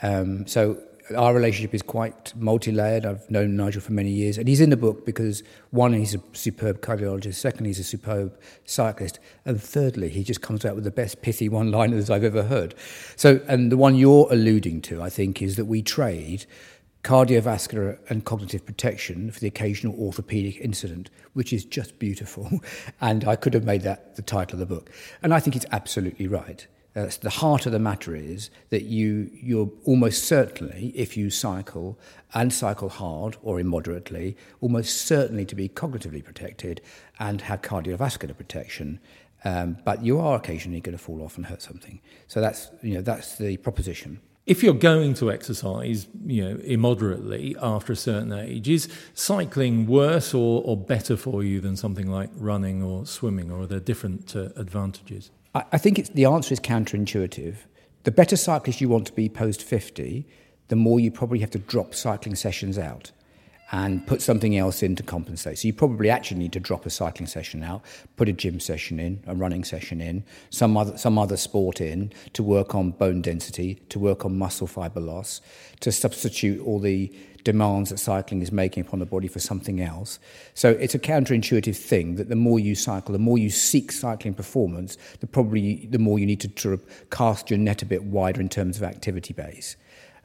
Um, 0.03 0.47
so 0.47 0.79
our 1.15 1.35
relationship 1.35 1.75
is 1.75 1.83
quite 1.83 2.33
multi-layered. 2.37 3.07
I've 3.07 3.31
known 3.31 3.57
Nigel 3.57 3.81
for 3.81 3.93
many 3.93 4.11
years, 4.11 4.39
and 4.39 4.49
he's 4.49 4.61
in 4.61 4.71
the 4.71 4.77
book 4.77 5.07
because 5.07 5.43
one, 5.71 5.93
he's 5.93 6.15
a 6.15 6.21
superb 6.33 6.81
cardiologist. 6.81 7.35
Second, 7.35 7.67
he's 7.67 7.79
a 7.79 7.85
superb 7.85 8.39
cyclist, 8.65 9.19
and 9.45 9.63
thirdly, 9.63 10.09
he 10.09 10.25
just 10.25 10.43
comes 10.43 10.65
out 10.65 10.75
with 10.75 10.85
the 10.85 10.91
best 10.91 11.23
pithy 11.23 11.49
one-liners 11.49 12.11
I've 12.11 12.25
ever 12.25 12.43
heard. 12.43 12.75
So, 13.17 13.41
and 13.49 13.73
the 13.73 13.77
one 13.77 13.95
you're 13.95 14.29
alluding 14.31 14.83
to, 14.83 15.03
I 15.03 15.11
think, 15.11 15.43
is 15.43 15.57
that 15.57 15.67
we 15.67 15.83
trade 15.83 16.47
cardiovascular 17.03 17.99
and 18.09 18.25
cognitive 18.25 18.65
protection 18.65 19.31
for 19.31 19.41
the 19.41 19.49
occasional 19.49 19.95
orthopedic 19.99 20.61
incident, 20.61 21.11
which 21.33 21.53
is 21.53 21.65
just 21.65 21.99
beautiful. 21.99 22.61
And 23.01 23.25
I 23.25 23.37
could 23.37 23.55
have 23.55 23.65
made 23.65 23.83
that 23.83 24.15
the 24.15 24.23
title 24.23 24.55
of 24.55 24.61
the 24.61 24.75
book. 24.75 24.91
And 25.23 25.35
I 25.35 25.41
think 25.41 25.57
it's 25.57 25.67
absolutely 25.73 26.29
right. 26.29 26.67
Uh, 26.95 27.09
the 27.23 27.31
heart 27.31 27.65
of 27.65 27.73
the 27.73 27.79
matter 27.79 28.15
is 28.15 28.51
that 28.69 28.83
you, 28.83 29.31
you're 29.33 29.71
almost 29.85 30.25
certainly, 30.25 30.93
if 30.95 31.17
you 31.17 31.31
cycle 31.31 31.99
and 32.35 32.53
cycle 32.53 32.91
hard 32.91 33.37
or 33.43 33.59
immoderately, 33.59 34.37
almost 34.61 35.03
certainly 35.07 35.47
to 35.47 35.55
be 35.55 35.69
cognitively 35.69 36.23
protected 36.23 36.83
and 37.19 37.41
have 37.43 37.63
cardiovascular 37.63 38.37
protection. 38.37 39.01
Um, 39.45 39.79
but 39.85 40.05
you 40.05 40.21
are 40.21 40.37
occasionally 40.37 40.81
going 40.81 40.97
to 40.97 41.03
fall 41.03 41.23
off 41.23 41.37
and 41.37 41.47
hurt 41.47 41.63
something. 41.63 42.01
So 42.29 42.41
that's, 42.41 42.71
you 42.83 42.95
know, 42.95 43.03
that's 43.03 43.39
the 43.39 43.57
proposition. 43.57 44.21
if 44.47 44.63
you're 44.63 44.75
going 44.75 45.15
to 45.15 45.31
exercise, 45.31 46.09
you 46.27 46.43
know, 46.43 46.57
immoderately 46.65 47.57
after 47.63 47.93
a 47.93 47.97
certain 47.97 48.33
age, 48.33 48.69
is 48.69 48.89
cycling 49.15 49.87
worse 49.87 50.35
or, 50.35 50.63
or 50.65 50.77
better 50.77 51.17
for 51.17 51.45
you 51.45 51.61
than 51.61 51.77
something 51.77 52.11
like 52.11 52.31
running 52.35 52.83
or 52.83 53.07
swimming, 53.07 53.51
or 53.51 53.63
are 53.63 53.67
there 53.67 53.81
different 53.81 54.35
uh, 54.35 54.49
advantages? 54.57 55.31
I, 55.55 55.65
I 55.73 55.79
think 55.79 55.99
it's, 55.99 56.09
the 56.11 56.25
answer 56.25 56.53
is 56.53 56.61
counterintuitive. 56.61 57.57
The 58.05 58.11
better 58.11 58.37
cyclist 58.37 58.81
you 58.81 58.89
want 58.89 59.07
to 59.07 59.13
be 59.13 59.29
post 59.29 59.63
50, 59.63 60.27
the 60.69 60.77
more 60.77 60.99
you 60.99 61.11
probably 61.11 61.41
have 61.41 61.51
to 61.51 61.59
drop 61.59 61.95
cycling 61.95 62.35
sessions 62.35 62.79
out 62.79 63.13
and 63.73 64.07
put 64.07 64.21
something 64.21 64.57
else 64.57 64.83
in 64.83 64.95
to 64.97 65.03
compensate. 65.03 65.59
So 65.59 65.67
you 65.67 65.73
probably 65.73 66.11
actually 66.11 66.39
need 66.39 66.53
to 66.53 66.61
drop 66.61 66.85
a 66.85 66.91
cycling 66.91 67.27
session 67.27 67.63
out, 67.63 67.83
put 68.17 68.29
a 68.29 68.33
gym 68.33 68.61
session 68.61 69.01
in, 69.01 69.25
a 69.27 69.35
running 69.35 69.65
session 69.65 70.03
in, 70.03 70.25
some 70.51 70.77
other 70.77 70.99
some 70.99 71.19
other 71.19 71.39
sport 71.39 71.81
in 71.81 72.13
to 72.35 72.43
work 72.43 72.75
on 72.75 72.91
bone 72.91 73.23
density, 73.23 73.77
to 73.89 73.99
work 73.99 74.27
on 74.27 74.37
muscle 74.37 74.67
fiber 74.67 75.01
loss, 75.01 75.41
to 75.81 75.91
substitute 75.91 76.61
all 76.61 76.79
the 76.79 77.11
demands 77.45 77.91
that 77.91 77.99
cycling 77.99 78.43
is 78.43 78.53
making 78.53 78.83
upon 78.83 79.01
the 79.01 79.07
body 79.07 79.27
for 79.27 79.41
something 79.41 79.81
else. 79.81 80.21
So 80.55 80.71
it's 80.71 80.95
a 80.95 80.99
counterintuitive 80.99 81.77
thing 81.77 82.15
that 82.17 82.29
the 82.29 82.37
more 82.37 82.61
you 82.61 82.75
cycle, 82.75 83.13
the 83.13 83.19
more 83.19 83.39
you 83.39 83.51
seek 83.51 83.91
cycling 83.91 84.35
performance, 84.35 84.97
the 85.21 85.27
probably 85.27 85.87
the 85.87 85.99
more 85.99 86.19
you 86.19 86.27
need 86.27 86.41
to 86.41 86.75
of 86.75 86.85
cast 87.11 87.51
your 87.51 87.59
net 87.59 87.83
a 87.83 87.87
bit 87.87 88.05
wider 88.05 88.41
in 88.41 88.51
terms 88.51 88.77
of 88.77 88.83
activity 88.83 89.33
base. 89.33 89.77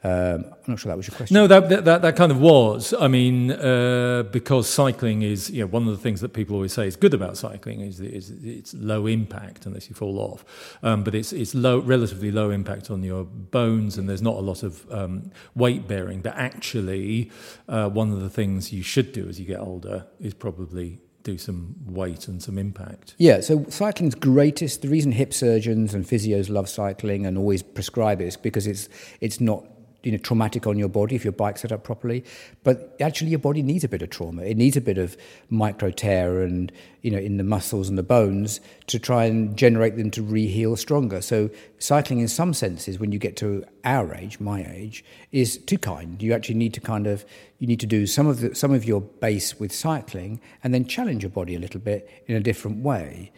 Um, 0.04 0.44
I'm 0.44 0.58
not 0.68 0.78
sure 0.78 0.90
that 0.90 0.96
was 0.96 1.08
your 1.08 1.16
question. 1.16 1.34
No, 1.34 1.48
that 1.48 1.84
that, 1.84 2.02
that 2.02 2.14
kind 2.14 2.30
of 2.30 2.40
was. 2.40 2.94
I 2.94 3.08
mean, 3.08 3.50
uh, 3.50 4.22
because 4.30 4.68
cycling 4.68 5.22
is, 5.22 5.50
you 5.50 5.62
know, 5.62 5.66
one 5.66 5.88
of 5.88 5.90
the 5.90 6.00
things 6.00 6.20
that 6.20 6.32
people 6.32 6.54
always 6.54 6.72
say 6.72 6.86
is 6.86 6.94
good 6.94 7.14
about 7.14 7.36
cycling 7.36 7.80
is, 7.80 7.98
is 7.98 8.30
it's 8.44 8.74
low 8.74 9.06
impact 9.06 9.66
unless 9.66 9.88
you 9.88 9.96
fall 9.96 10.20
off, 10.20 10.44
um, 10.84 11.02
but 11.02 11.16
it's 11.16 11.32
it's 11.32 11.52
low, 11.52 11.80
relatively 11.80 12.30
low 12.30 12.50
impact 12.50 12.92
on 12.92 13.02
your 13.02 13.24
bones, 13.24 13.98
and 13.98 14.08
there's 14.08 14.22
not 14.22 14.36
a 14.36 14.40
lot 14.40 14.62
of 14.62 14.88
um, 14.92 15.32
weight 15.56 15.88
bearing. 15.88 16.20
But 16.20 16.36
actually, 16.36 17.32
uh, 17.68 17.88
one 17.88 18.12
of 18.12 18.20
the 18.20 18.30
things 18.30 18.72
you 18.72 18.84
should 18.84 19.12
do 19.12 19.28
as 19.28 19.40
you 19.40 19.46
get 19.46 19.58
older 19.58 20.06
is 20.20 20.32
probably 20.32 21.00
do 21.24 21.36
some 21.36 21.74
weight 21.84 22.28
and 22.28 22.40
some 22.40 22.56
impact. 22.56 23.16
Yeah, 23.18 23.40
so 23.40 23.64
cycling's 23.68 24.14
greatest. 24.14 24.82
The 24.82 24.88
reason 24.88 25.10
hip 25.10 25.34
surgeons 25.34 25.92
and 25.92 26.04
physios 26.04 26.48
love 26.48 26.68
cycling 26.68 27.26
and 27.26 27.36
always 27.36 27.64
prescribe 27.64 28.20
it 28.20 28.26
is 28.28 28.36
because 28.36 28.68
it's 28.68 28.88
it's 29.20 29.40
not 29.40 29.66
you 30.08 30.12
know, 30.12 30.18
traumatic 30.18 30.66
on 30.66 30.78
your 30.78 30.88
body 30.88 31.14
if 31.14 31.22
your 31.22 31.34
bike's 31.34 31.60
set 31.60 31.70
up 31.70 31.84
properly. 31.84 32.24
But 32.64 32.96
actually, 32.98 33.28
your 33.28 33.40
body 33.40 33.62
needs 33.62 33.84
a 33.84 33.88
bit 33.88 34.00
of 34.00 34.08
trauma. 34.08 34.42
It 34.42 34.56
needs 34.56 34.74
a 34.74 34.80
bit 34.80 34.96
of 34.96 35.18
micro 35.50 35.90
tear 35.90 36.40
and, 36.40 36.72
you 37.02 37.10
know, 37.10 37.18
in 37.18 37.36
the 37.36 37.44
muscles 37.44 37.90
and 37.90 37.98
the 37.98 38.02
bones 38.02 38.58
to 38.86 38.98
try 38.98 39.26
and 39.26 39.54
generate 39.54 39.98
them 39.98 40.10
to 40.12 40.22
re-heal 40.22 40.76
stronger. 40.76 41.20
So 41.20 41.50
cycling, 41.78 42.20
in 42.20 42.28
some 42.28 42.54
senses, 42.54 42.98
when 42.98 43.12
you 43.12 43.18
get 43.18 43.36
to 43.36 43.66
our 43.84 44.14
age, 44.14 44.40
my 44.40 44.64
age, 44.64 45.04
is 45.30 45.58
too 45.58 45.76
kind. 45.76 46.22
You 46.22 46.32
actually 46.32 46.54
need 46.54 46.72
to 46.72 46.80
kind 46.80 47.06
of, 47.06 47.26
you 47.58 47.66
need 47.66 47.80
to 47.80 47.86
do 47.86 48.06
some 48.06 48.26
of 48.26 48.40
the, 48.40 48.54
some 48.54 48.72
of 48.72 48.86
your 48.86 49.02
base 49.02 49.60
with 49.60 49.72
cycling 49.74 50.40
and 50.64 50.72
then 50.72 50.86
challenge 50.86 51.22
your 51.22 51.28
body 51.28 51.54
a 51.54 51.58
little 51.58 51.80
bit 51.80 52.24
in 52.26 52.34
a 52.34 52.40
different 52.40 52.82
way. 52.82 53.30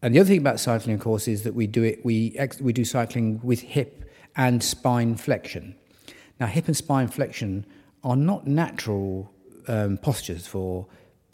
And 0.00 0.14
the 0.14 0.20
other 0.20 0.28
thing 0.28 0.38
about 0.38 0.60
cycling, 0.60 0.94
of 0.94 1.02
course, 1.02 1.28
is 1.28 1.42
that 1.42 1.54
we 1.54 1.66
do 1.66 1.82
it, 1.82 2.02
we, 2.06 2.38
we 2.62 2.72
do 2.72 2.86
cycling 2.86 3.38
with 3.42 3.60
hip 3.60 4.10
and 4.34 4.64
spine 4.64 5.16
flexion. 5.16 5.74
Now, 6.38 6.46
hip 6.46 6.66
and 6.66 6.76
spine 6.76 7.08
flexion 7.08 7.66
are 8.04 8.16
not 8.16 8.46
natural 8.46 9.32
um, 9.68 9.98
postures 9.98 10.46
for 10.46 10.86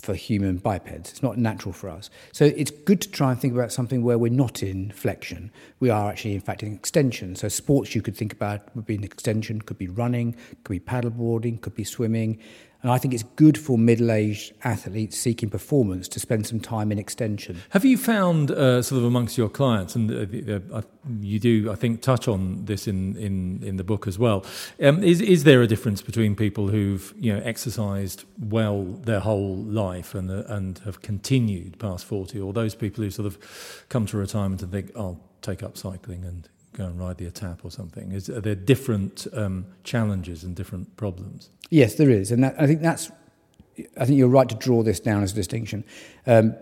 for 0.03 0.15
human 0.15 0.57
bipeds. 0.57 1.11
It's 1.11 1.23
not 1.23 1.39
natural 1.39 1.73
for 1.73 1.89
us. 1.89 2.11
So 2.33 2.45
it's 2.45 2.73
good 2.73 3.01
to 3.03 3.11
try 3.11 3.31
and 3.31 3.41
think 3.41 3.55
about 3.55 3.71
something 3.71 4.03
where 4.03 4.19
we're 4.19 4.33
not 4.33 4.61
in 4.61 4.91
flexion. 4.91 5.53
We 5.79 5.91
are 5.91 6.11
actually, 6.11 6.35
in 6.35 6.41
fact, 6.41 6.65
in 6.65 6.75
extension. 6.75 7.37
So 7.37 7.49
sports 7.49 7.95
you 7.95 8.03
could 8.03 8.17
think 8.17 8.33
about 8.33 8.75
would 8.75 8.85
be 8.85 8.97
an 8.97 9.05
extension, 9.05 9.63
could 9.63 9.79
be 9.79 9.87
running, 9.87 10.35
could 10.65 10.73
be 10.73 10.81
paddleboarding, 10.81 11.61
could 11.61 11.77
be 11.77 11.85
swimming. 11.85 12.41
And 12.83 12.91
I 12.91 12.99
think 12.99 13.15
it's 13.15 13.23
good 13.37 13.57
for 13.57 13.79
middle 13.79 14.11
aged 14.11 14.55
athletes 14.65 15.17
seeking 15.17 15.49
performance 15.49 16.09
to 16.09 16.21
spend 16.21 16.47
some 16.49 16.59
time 16.59 16.91
in 16.91 16.99
extension. 16.99 17.63
Have 17.71 17.85
you 17.85 17.97
found, 17.97 18.51
uh, 18.51 18.83
sort 18.83 18.99
of 18.99 19.05
amongst 19.05 19.39
your 19.39 19.49
clients, 19.49 19.95
and 19.95 20.11
uh, 20.11 20.59
uh, 20.75 20.83
you 21.21 21.39
do, 21.39 21.71
I 21.71 21.77
think, 21.77 22.03
touch 22.03 22.27
on 22.27 22.65
this 22.65 22.89
in, 22.89 23.17
in, 23.17 23.63
in 23.63 23.77
the 23.77 23.85
book 23.85 24.09
as 24.09 24.19
well, 24.19 24.45
um, 24.83 25.03
is, 25.03 25.21
is 25.21 25.45
there 25.45 25.63
a 25.63 25.69
difference 25.69 26.03
between 26.03 26.35
people 26.35 26.69
who've 26.69 27.15
you 27.17 27.33
know, 27.33 27.41
exercised 27.45 28.25
well 28.41 28.83
their 28.83 29.21
whole 29.21 29.57
life 29.57 30.15
and, 30.15 30.29
uh, 30.29 30.43
and 30.49 30.81
have 30.81 31.03
continued 31.03 31.79
past 31.79 32.05
40, 32.05 32.41
or 32.41 32.53
those 32.53 32.75
people 32.75 33.05
who 33.05 33.11
sort 33.11 33.27
of 33.27 33.39
come 33.89 34.07
to 34.07 34.17
retirement 34.17 34.61
and 34.61 34.73
think, 34.73 34.91
I'll 34.97 35.21
take 35.41 35.63
up 35.63 35.77
cycling 35.77 36.25
and 36.25 36.49
go 36.73 36.87
and 36.87 36.99
ride 36.99 37.19
the 37.19 37.27
Étape 37.27 37.65
or 37.65 37.71
something? 37.71 38.13
Is, 38.13 38.29
are 38.29 38.41
there 38.41 38.55
different 38.55 39.27
um, 39.33 39.67
challenges 39.85 40.45
and 40.45 40.55
different 40.55 40.97
problems? 40.97 41.51
Yes, 41.71 41.95
there 41.95 42.11
is, 42.11 42.31
and 42.31 42.45
that, 42.45 42.55
I 42.61 42.67
think 42.67 42.83
that's. 42.83 43.11
I 43.97 44.05
think 44.05 44.19
you're 44.19 44.29
right 44.29 44.49
to 44.51 44.55
draw 44.55 44.83
this 44.83 45.01
down 45.01 45.23
as 45.23 45.33
a 45.33 45.35
distinction. 45.35 45.85
Um, 46.27 46.55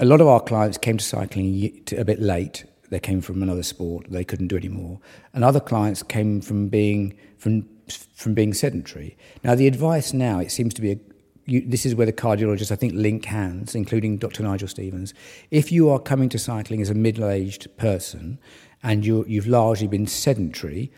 a 0.00 0.04
lot 0.04 0.20
of 0.20 0.26
our 0.26 0.40
clients 0.40 0.76
came 0.76 0.96
to 0.96 1.04
cycling 1.04 1.84
a 1.96 2.04
bit 2.04 2.20
late. 2.20 2.64
They 2.90 2.98
came 2.98 3.20
from 3.20 3.42
another 3.42 3.62
sport; 3.62 4.06
they 4.10 4.24
couldn't 4.24 4.48
do 4.48 4.56
any 4.56 4.68
more. 4.68 4.98
And 5.32 5.44
other 5.44 5.60
clients 5.60 6.02
came 6.02 6.40
from 6.40 6.68
being 6.68 7.16
from 7.36 7.68
from 8.14 8.34
being 8.34 8.52
sedentary. 8.52 9.16
Now, 9.42 9.54
the 9.54 9.66
advice 9.66 10.12
now 10.12 10.40
it 10.40 10.50
seems 10.50 10.74
to 10.74 10.82
be 10.82 10.92
a, 10.92 10.98
you, 11.46 11.62
this 11.66 11.86
is 11.86 11.94
where 11.94 12.06
the 12.06 12.12
cardiologists, 12.12 12.70
I 12.70 12.76
think, 12.76 12.92
link 12.94 13.24
hands, 13.24 13.74
including 13.74 14.18
Dr. 14.18 14.42
Nigel 14.42 14.68
Stevens. 14.68 15.14
If 15.50 15.72
you 15.72 15.88
are 15.88 15.98
coming 15.98 16.28
to 16.30 16.38
cycling 16.38 16.82
as 16.82 16.90
a 16.90 16.94
middle 16.94 17.28
aged 17.28 17.74
person 17.78 18.38
and 18.82 19.04
you 19.04 19.24
you've 19.28 19.46
largely 19.46 19.86
been 19.86 20.06
sedentary 20.06 20.90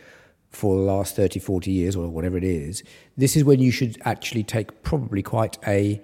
for 0.51 0.77
the 0.77 0.83
last 0.83 1.15
30, 1.15 1.39
40 1.39 1.71
years 1.71 1.97
or 1.97 2.09
whatever 2.09 2.37
it 2.37 2.45
is, 2.45 2.83
this 3.17 3.37
is 3.37 3.45
when 3.45 3.61
you 3.61 3.71
should 3.71 3.97
actually 4.05 4.43
take 4.43 4.83
probably 4.83 5.23
quite 5.23 5.57
a 5.67 6.01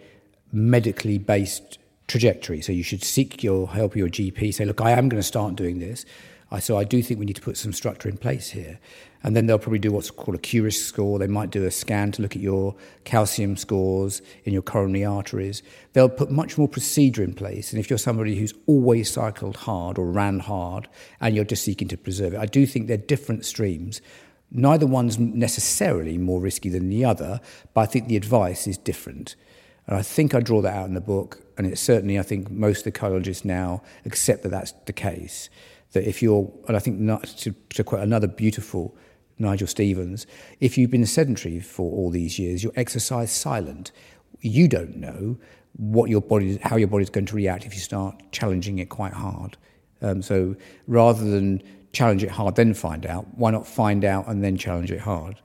medically 0.53 1.19
based 1.19 1.79
trajectory. 2.07 2.63
So 2.63 2.73
you 2.73 2.85
should 2.85 3.03
seek 3.03 3.43
your 3.43 3.69
help 3.69 3.97
your 3.97 4.09
GP, 4.09 4.55
say, 4.55 4.65
look, 4.65 4.81
I 4.81 4.93
am 4.93 5.09
going 5.09 5.21
to 5.21 5.27
start 5.27 5.57
doing 5.57 5.81
this. 5.81 6.05
So 6.61 6.79
I 6.79 6.85
do 6.85 7.03
think 7.03 7.19
we 7.19 7.27
need 7.27 7.37
to 7.37 7.43
put 7.43 7.57
some 7.57 7.73
structure 7.73 8.09
in 8.09 8.17
place 8.17 8.51
here. 8.51 8.79
And 9.23 9.35
then 9.35 9.47
they'll 9.47 9.59
probably 9.59 9.81
do 9.81 9.91
what's 9.91 10.11
called 10.11 10.37
a 10.37 10.41
QRISK 10.41 10.75
score. 10.75 11.19
They 11.19 11.27
might 11.27 11.51
do 11.51 11.65
a 11.65 11.71
scan 11.71 12.13
to 12.13 12.23
look 12.23 12.37
at 12.37 12.43
your 12.43 12.77
calcium 13.05 13.57
scores 13.57 14.23
in 14.45 14.53
your 14.53 14.63
coronary 14.63 15.05
arteries. 15.05 15.65
They'll 15.93 16.09
put 16.09 16.31
much 16.31 16.57
more 16.57 16.69
procedure 16.69 17.25
in 17.25 17.35
place. 17.35 17.73
And 17.73 17.81
if 17.81 17.91
you're 17.91 17.99
somebody 17.99 18.37
who's 18.37 18.55
always 18.67 19.11
cycled 19.11 19.57
hard 19.57 19.99
or 19.99 20.07
ran 20.07 20.39
hard 20.39 20.89
and 21.21 21.35
you're 21.35 21.45
just 21.45 21.65
seeking 21.65 21.89
to 21.89 21.97
preserve 21.97 22.35
it, 22.35 22.41
I 22.41 22.47
do 22.47 22.67
think 22.67 22.87
they're 22.87 22.97
different 22.97 23.45
streams. 23.45 24.01
Neither 24.53 24.87
one's 24.87 25.19
necessarily 25.19 26.19
more 26.19 26.41
risky 26.41 26.69
than 26.69 26.89
the 26.89 27.05
other, 27.05 27.41
but 27.75 27.81
I 27.81 27.87
think 27.87 28.07
the 28.07 28.17
advice 28.17 28.69
is 28.69 28.79
different. 28.79 29.35
And 29.87 29.97
I 29.97 30.03
think 30.03 30.35
I 30.35 30.41
draw 30.41 30.61
that 30.63 30.75
out 30.75 30.87
in 30.87 30.95
the 30.95 31.01
book, 31.01 31.41
and 31.57 31.67
it's 31.67 31.81
certainly, 31.81 32.19
I 32.19 32.23
think, 32.23 32.51
most 32.51 32.85
cardiologists 32.87 33.45
now 33.45 33.83
accept 34.05 34.43
that 34.43 34.51
that's 34.51 34.73
the 34.87 34.93
case. 34.93 35.49
That 35.93 36.09
if 36.09 36.23
you're, 36.23 36.51
and 36.67 36.77
I 36.77 36.81
think 36.81 36.99
not, 36.99 37.25
to, 37.25 37.53
to 37.71 37.85
quote 37.85 38.03
another 38.03 38.27
beautiful 38.27 38.97
Nigel 39.39 39.69
Stevens, 39.69 40.27
if 40.61 40.77
you've 40.77 40.91
been 40.91 41.07
sedentary 41.07 41.61
for 41.61 41.91
all 41.93 42.11
these 42.11 42.39
years, 42.39 42.65
you're 42.65 42.73
exercise 42.75 43.31
silent. 43.31 43.93
You 44.41 44.67
don't 44.67 44.97
know 44.97 45.39
what 45.77 46.11
your 46.11 46.21
body, 46.21 46.59
how 46.63 46.77
your 46.77 46.89
body's 46.89 47.11
going 47.11 47.27
to 47.27 47.37
react 47.37 47.65
if 47.65 47.75
you 47.75 47.81
start 47.81 48.21
challenging 48.33 48.79
it 48.79 48.89
quite 48.89 49.13
hard. 49.13 49.57
Um, 50.03 50.21
so 50.23 50.57
rather 50.87 51.25
than 51.25 51.63
challenge 51.93 52.25
it 52.25 52.31
hard, 52.31 52.57
then 52.57 52.75
find 52.75 53.07
out, 53.07 53.27
why 53.37 53.51
not 53.51 53.67
find 53.67 54.05
out 54.05 54.27
and 54.27 54.43
then 54.43 54.57
challenge 54.57 54.91
it 54.91 55.01
hard? 55.01 55.39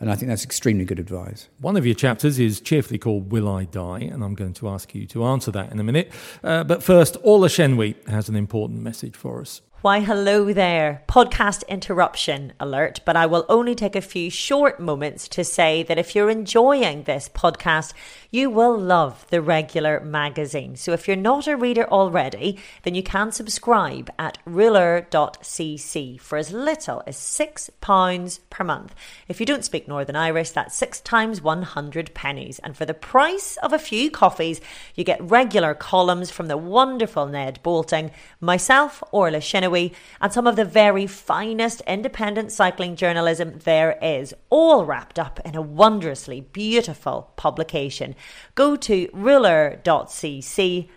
And 0.00 0.10
I 0.10 0.14
think 0.14 0.28
that's 0.28 0.44
extremely 0.44 0.84
good 0.84 1.00
advice. 1.00 1.48
One 1.60 1.76
of 1.76 1.84
your 1.84 1.94
chapters 1.94 2.38
is 2.38 2.60
cheerfully 2.60 2.98
called 2.98 3.32
Will 3.32 3.48
I 3.48 3.64
Die? 3.64 3.98
And 4.00 4.22
I'm 4.22 4.34
going 4.34 4.52
to 4.54 4.68
ask 4.68 4.94
you 4.94 5.06
to 5.08 5.24
answer 5.24 5.50
that 5.50 5.72
in 5.72 5.80
a 5.80 5.84
minute. 5.84 6.12
Uh, 6.42 6.62
but 6.62 6.82
first, 6.82 7.16
Orla 7.22 7.48
Chennaoui 7.48 8.08
has 8.08 8.28
an 8.28 8.36
important 8.36 8.80
message 8.80 9.16
for 9.16 9.40
us. 9.40 9.60
Why, 9.80 10.00
hello 10.00 10.52
there. 10.52 11.04
Podcast 11.08 11.66
interruption 11.68 12.52
alert, 12.58 12.98
but 13.04 13.14
I 13.14 13.26
will 13.26 13.46
only 13.48 13.76
take 13.76 13.94
a 13.94 14.00
few 14.00 14.28
short 14.28 14.80
moments 14.80 15.28
to 15.28 15.44
say 15.44 15.84
that 15.84 15.98
if 15.98 16.16
you're 16.16 16.30
enjoying 16.30 17.04
this 17.04 17.28
podcast, 17.28 17.92
you 18.30 18.50
will 18.50 18.76
love 18.76 19.26
the 19.30 19.40
regular 19.40 20.00
magazine. 20.00 20.76
So 20.76 20.92
if 20.92 21.08
you're 21.08 21.16
not 21.16 21.46
a 21.46 21.56
reader 21.56 21.88
already, 21.88 22.58
then 22.82 22.94
you 22.94 23.02
can 23.02 23.32
subscribe 23.32 24.10
at 24.18 24.36
rouleur.cc 24.46 26.20
for 26.20 26.36
as 26.36 26.52
little 26.52 27.02
as 27.06 27.16
£6 27.16 28.40
per 28.50 28.64
month. 28.64 28.94
If 29.28 29.40
you 29.40 29.46
don't 29.46 29.64
speak 29.64 29.88
Northern 29.88 30.16
Irish, 30.16 30.50
that's 30.50 30.76
six 30.76 31.00
times 31.00 31.40
100 31.40 32.12
pennies. 32.12 32.58
And 32.58 32.76
for 32.76 32.84
the 32.84 32.92
price 32.92 33.56
of 33.62 33.72
a 33.72 33.78
few 33.78 34.10
coffees, 34.10 34.60
you 34.94 35.04
get 35.04 35.22
regular 35.22 35.72
columns 35.72 36.30
from 36.30 36.48
the 36.48 36.58
wonderful 36.58 37.26
Ned 37.26 37.60
Boulting, 37.62 38.10
myself, 38.42 39.02
Orla 39.10 39.38
Chennaoui, 39.38 39.94
and 40.20 40.32
some 40.34 40.46
of 40.46 40.56
the 40.56 40.66
very 40.66 41.06
finest 41.06 41.80
independent 41.86 42.52
cycling 42.52 42.94
journalism 42.94 43.58
there 43.64 43.98
is, 44.02 44.34
all 44.50 44.84
wrapped 44.84 45.18
up 45.18 45.40
in 45.46 45.54
a 45.54 45.62
wondrously 45.62 46.42
beautiful 46.42 47.32
publication 47.36 48.14
go 48.54 48.76
to 48.76 49.08
rouleur.cc 49.08 50.88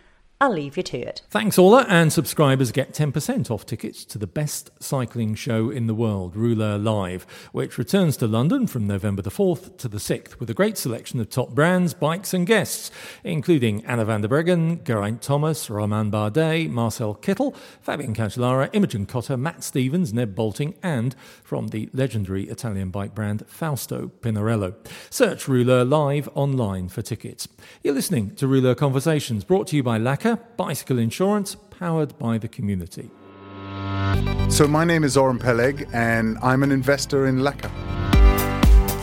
I'll 0.41 0.49
leave 0.51 0.75
you 0.75 0.81
to 0.81 0.97
it. 0.97 1.21
Thanks, 1.29 1.59
Orla, 1.59 1.85
and 1.87 2.11
subscribers 2.11 2.71
get 2.71 2.93
10% 2.93 3.51
off 3.51 3.63
tickets 3.63 4.03
to 4.05 4.17
the 4.17 4.25
best 4.25 4.71
cycling 4.81 5.35
show 5.35 5.69
in 5.69 5.85
the 5.85 5.93
world, 5.93 6.35
Rouleur 6.35 6.79
Live, 6.79 7.27
which 7.51 7.77
returns 7.77 8.17
to 8.17 8.25
London 8.25 8.65
from 8.65 8.87
November 8.87 9.21
the 9.21 9.29
4th 9.29 9.77
to 9.77 9.87
the 9.87 9.99
6th 9.99 10.39
with 10.39 10.49
a 10.49 10.55
great 10.55 10.79
selection 10.79 11.19
of 11.19 11.29
top 11.29 11.51
brands, 11.51 11.93
bikes, 11.93 12.33
and 12.33 12.47
guests, 12.47 12.89
including 13.23 13.85
Anna 13.85 14.03
van 14.03 14.21
der 14.21 14.29
Breggen, 14.29 14.83
Geraint 14.83 15.21
Thomas, 15.21 15.69
Romain 15.69 16.09
Bardet, 16.09 16.71
Marcel 16.71 17.13
Kittel, 17.13 17.55
Fabian 17.79 18.15
Cancellara, 18.15 18.67
Imogen 18.73 19.05
Cotter, 19.05 19.37
Matt 19.37 19.63
Stevens, 19.63 20.11
Ned 20.11 20.33
Boulting, 20.33 20.73
and 20.81 21.15
from 21.43 21.67
the 21.67 21.87
legendary 21.93 22.49
Italian 22.49 22.89
bike 22.89 23.13
brand 23.13 23.45
Fausto 23.45 24.11
Pinarello. 24.21 24.73
Search 25.11 25.47
Rouleur 25.47 25.87
Live 25.87 26.27
online 26.33 26.89
for 26.89 27.03
tickets. 27.03 27.47
You're 27.83 27.93
listening 27.93 28.33
to 28.37 28.47
Rouleur 28.47 28.73
Conversations, 28.73 29.43
brought 29.43 29.67
to 29.67 29.75
you 29.75 29.83
by 29.83 29.99
Laka, 29.99 30.30
bicycle 30.35 30.99
insurance 30.99 31.55
powered 31.69 32.17
by 32.17 32.37
the 32.37 32.47
community. 32.47 33.09
So, 34.49 34.67
my 34.67 34.83
name 34.83 35.03
is 35.03 35.15
Oren 35.15 35.39
Peleg, 35.39 35.87
and 35.93 36.37
I'm 36.43 36.63
an 36.63 36.71
investor 36.71 37.27
in 37.27 37.39
Laka. 37.39 37.71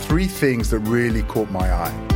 Three 0.02 0.26
things 0.26 0.70
that 0.70 0.80
really 0.80 1.22
caught 1.22 1.50
my 1.50 1.72
eye. 1.72 2.08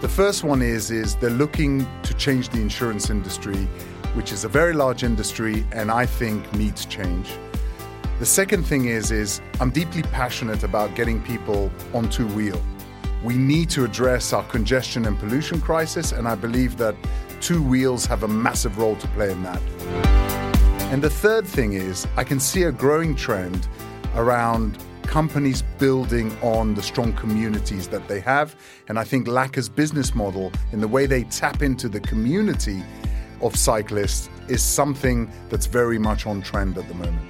The 0.00 0.08
first 0.08 0.42
one 0.42 0.62
is, 0.62 0.90
is 0.90 1.14
they're 1.14 1.30
looking 1.30 1.86
to 2.02 2.14
change 2.14 2.48
the 2.48 2.60
insurance 2.60 3.08
industry, 3.08 3.68
which 4.14 4.32
is 4.32 4.44
a 4.44 4.48
very 4.48 4.72
large 4.72 5.04
industry 5.04 5.64
and 5.70 5.90
I 5.90 6.06
think 6.06 6.52
needs 6.54 6.84
change. 6.86 7.30
The 8.18 8.26
second 8.26 8.64
thing 8.64 8.86
is, 8.86 9.10
is 9.10 9.40
I'm 9.60 9.70
deeply 9.70 10.02
passionate 10.02 10.64
about 10.64 10.94
getting 10.94 11.22
people 11.22 11.70
on 11.94 12.10
two 12.10 12.26
wheel. 12.28 12.60
We 13.24 13.36
need 13.36 13.70
to 13.70 13.84
address 13.84 14.32
our 14.32 14.42
congestion 14.44 15.06
and 15.06 15.16
pollution 15.18 15.60
crisis, 15.60 16.10
and 16.10 16.26
I 16.26 16.34
believe 16.34 16.76
that 16.78 16.96
two 17.42 17.60
wheels 17.60 18.06
have 18.06 18.22
a 18.22 18.28
massive 18.28 18.78
role 18.78 18.96
to 18.96 19.08
play 19.08 19.30
in 19.30 19.42
that. 19.42 19.60
And 20.92 21.02
the 21.02 21.10
third 21.10 21.44
thing 21.44 21.72
is, 21.72 22.06
I 22.16 22.22
can 22.22 22.38
see 22.38 22.62
a 22.62 22.72
growing 22.72 23.16
trend 23.16 23.66
around 24.14 24.78
companies 25.02 25.62
building 25.78 26.30
on 26.40 26.74
the 26.74 26.82
strong 26.82 27.12
communities 27.14 27.88
that 27.88 28.06
they 28.08 28.20
have. 28.20 28.54
And 28.88 28.98
I 28.98 29.04
think 29.04 29.26
Laka's 29.26 29.68
business 29.68 30.14
model, 30.14 30.52
in 30.70 30.80
the 30.80 30.88
way 30.88 31.06
they 31.06 31.24
tap 31.24 31.62
into 31.62 31.88
the 31.88 32.00
community 32.00 32.82
of 33.40 33.56
cyclists, 33.56 34.30
is 34.48 34.62
something 34.62 35.30
that's 35.48 35.66
very 35.66 35.98
much 35.98 36.26
on 36.26 36.42
trend 36.42 36.78
at 36.78 36.86
the 36.86 36.94
moment. 36.94 37.28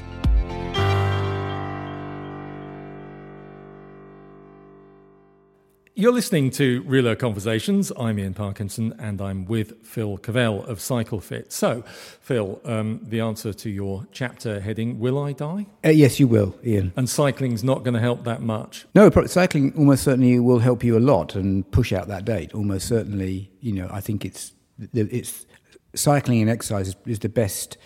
You're 6.02 6.10
listening 6.10 6.50
to 6.54 6.82
Rouleur 6.82 7.16
Conversations. 7.16 7.92
I'm 7.96 8.18
Ian 8.18 8.34
Parkinson 8.34 8.92
and 8.98 9.22
I'm 9.22 9.44
with 9.44 9.86
Phil 9.86 10.18
Cavell 10.18 10.64
of 10.64 10.78
CycleFit. 10.78 11.52
So, 11.52 11.84
Phil, 12.20 12.60
um, 12.64 12.98
the 13.04 13.20
answer 13.20 13.52
to 13.52 13.70
your 13.70 14.04
chapter 14.10 14.58
heading 14.58 14.98
Will 14.98 15.16
I 15.16 15.32
Die? 15.32 15.64
Uh, 15.84 15.90
yes, 15.90 16.18
you 16.18 16.26
will, 16.26 16.58
Ian. 16.66 16.92
And 16.96 17.08
cycling's 17.08 17.62
not 17.62 17.84
going 17.84 17.94
to 17.94 18.00
help 18.00 18.24
that 18.24 18.42
much. 18.42 18.84
No, 18.96 19.08
cycling 19.26 19.74
almost 19.76 20.02
certainly 20.02 20.40
will 20.40 20.58
help 20.58 20.82
you 20.82 20.98
a 20.98 20.98
lot 20.98 21.36
and 21.36 21.70
push 21.70 21.92
out 21.92 22.08
that 22.08 22.24
date. 22.24 22.52
Almost 22.52 22.88
certainly, 22.88 23.52
you 23.60 23.70
know, 23.70 23.88
I 23.88 24.00
think 24.00 24.24
it's, 24.24 24.54
it's 24.92 25.46
cycling 25.94 26.40
and 26.40 26.50
exercise 26.50 26.88
is, 26.88 26.96
is 27.06 27.18
the 27.20 27.28
best. 27.28 27.78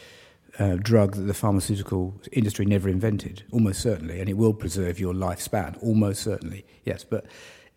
Uh, 0.58 0.76
drug 0.76 1.16
that 1.16 1.24
the 1.24 1.34
pharmaceutical 1.34 2.18
industry 2.32 2.64
never 2.64 2.88
invented, 2.88 3.42
almost 3.52 3.78
certainly, 3.82 4.20
and 4.20 4.28
it 4.30 4.38
will 4.38 4.54
preserve 4.54 4.98
your 4.98 5.12
lifespan, 5.12 5.76
almost 5.82 6.22
certainly, 6.22 6.64
yes. 6.82 7.04
But 7.04 7.26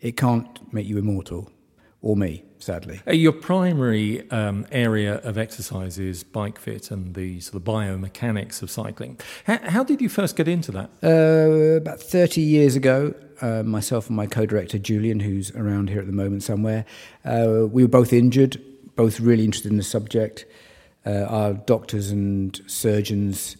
it 0.00 0.16
can't 0.16 0.72
make 0.72 0.86
you 0.86 0.98
immortal, 0.98 1.50
or 2.02 2.16
me, 2.16 2.44
sadly. 2.58 3.00
Uh, 3.06 3.12
your 3.12 3.32
primary 3.32 4.28
um, 4.30 4.66
area 4.72 5.16
of 5.16 5.36
exercise 5.36 5.98
is 5.98 6.24
bike 6.24 6.58
fit 6.58 6.90
and 6.90 7.14
the 7.14 7.40
sort 7.40 7.56
of 7.56 7.64
biomechanics 7.64 8.62
of 8.62 8.70
cycling. 8.70 9.18
How, 9.44 9.58
how 9.58 9.84
did 9.84 10.00
you 10.00 10.08
first 10.08 10.36
get 10.36 10.48
into 10.48 10.72
that? 10.72 10.90
Uh, 11.02 11.76
about 11.76 12.00
30 12.00 12.40
years 12.40 12.76
ago, 12.76 13.14
uh, 13.42 13.62
myself 13.62 14.08
and 14.08 14.16
my 14.16 14.26
co 14.26 14.46
director 14.46 14.78
Julian, 14.78 15.20
who's 15.20 15.50
around 15.52 15.90
here 15.90 16.00
at 16.00 16.06
the 16.06 16.12
moment 16.12 16.42
somewhere, 16.42 16.84
uh, 17.24 17.66
we 17.70 17.82
were 17.82 17.88
both 17.88 18.12
injured, 18.12 18.60
both 18.96 19.20
really 19.20 19.44
interested 19.44 19.70
in 19.70 19.76
the 19.76 19.82
subject. 19.82 20.46
Uh, 21.06 21.24
our 21.28 21.54
doctors 21.54 22.10
and 22.10 22.60
surgeons 22.66 23.56